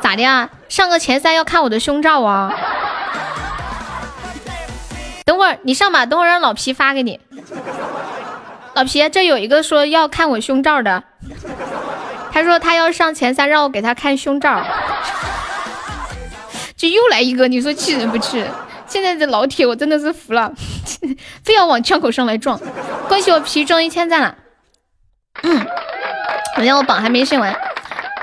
[0.01, 0.49] 咋的啊？
[0.67, 2.53] 上个前三要看我的胸罩啊？
[5.23, 7.21] 等会儿你上吧，等会儿让老皮发给你。
[8.73, 11.01] 老皮，这有一个说要看我胸罩的，
[12.33, 14.61] 他说他要上前三，让我给他看胸罩。
[16.81, 18.49] 就又来一个，你说气人不气人？
[18.87, 20.51] 现在的老铁我真的是服了，
[21.45, 22.59] 非要往枪口上来撞。
[23.07, 24.35] 恭喜我皮中一千赞了，
[25.43, 25.63] 嗯，
[26.55, 27.55] 好像我榜还没升完。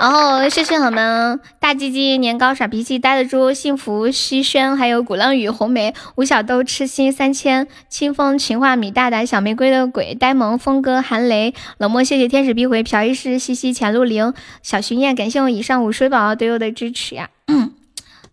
[0.01, 17.31] 然后谢谢我们大鸡鸡年糕耍脾气呆的猪幸福西轩，还有鼓浪屿红梅吴小豆痴心三千清风情话米大胆小玫瑰的鬼呆萌峰哥韩雷冷漠谢谢天使必回朴医师西西浅露灵小巡燕感谢我以上五水宝宝对我的支持呀。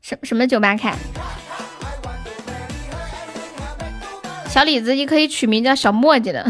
[0.07, 0.93] 什什么九八开？
[4.47, 6.45] 小李子，你可以取名叫小墨迹的。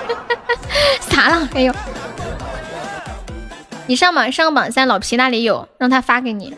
[1.00, 1.48] 啥了？
[1.54, 1.74] 哎呦！
[3.86, 6.54] 你上榜上榜三，老皮那里有，让他发给你。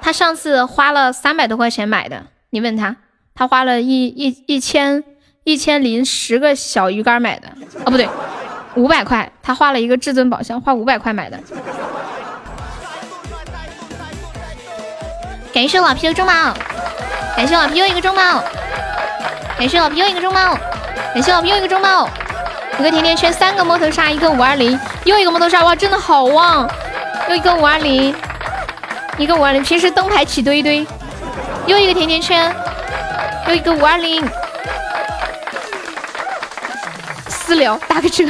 [0.00, 2.94] 他上次花了三百多块钱买的，你问他，
[3.34, 5.02] 他花了一一一千
[5.42, 7.48] 一千零十个小鱼干买的。
[7.84, 8.08] 哦，不对，
[8.76, 11.36] 五百块，他花了一个至尊宝箱，花五百块买的。
[15.56, 16.32] 感谢老皮的中宝，
[17.34, 18.44] 感谢老皮又一个中宝，
[19.58, 20.54] 感谢老皮又一个中宝，
[21.14, 22.06] 感谢老皮又一个中宝，
[22.78, 26.68] 一个甜甜圈，三个摩头杀，一个五二零，又一个摩头杀，哇，真的好旺！
[27.30, 28.14] 又一个五二零，
[29.16, 30.86] 一个五二零，平时灯牌起堆堆，
[31.66, 32.54] 又一个甜甜圈，
[33.48, 34.22] 又一个五二零，
[37.30, 38.26] 私聊打个折，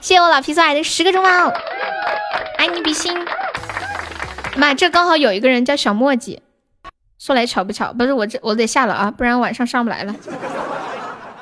[0.00, 1.52] 谢谢我老皮送来的十个中宝，
[2.56, 3.14] 爱你比心。
[4.60, 6.40] 妈，这刚好有一个人叫小墨迹，
[7.18, 10.14] 说来巧不巧，不是我这我得下了啊，不然晚上上不来了。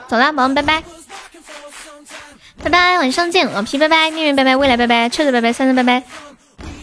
[0.07, 0.83] 走了，宝宝们拜拜，
[2.63, 6.03] 拜拜，晚上见，老皮拜拜，命运拜拜，未来拜拜，车子拜拜，三三拜拜，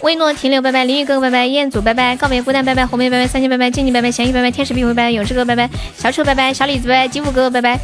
[0.02, 7.80] 微诺停留拜拜，林雨哥哥拜拜，彦祖拜拜，告别孤单拜拜，红梅拜拜，三千拜拜，静静拜拜，咸鱼拜拜，天使必回拜拜，勇士哥拜拜，小丑拜拜，小李子拜拜，吉普哥哥拜拜，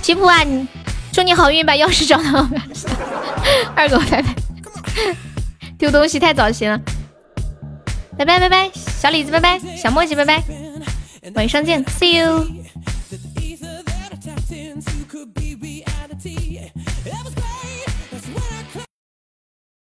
[0.00, 0.66] 吉普啊，你
[1.12, 2.48] 祝你好运，把钥匙找到。
[3.76, 4.34] 二狗拜拜，
[5.78, 6.80] 丢东西太早行了。
[8.18, 10.42] 拜拜拜拜，小李子拜拜，小墨迹拜拜，
[11.34, 12.44] 晚上见，see you。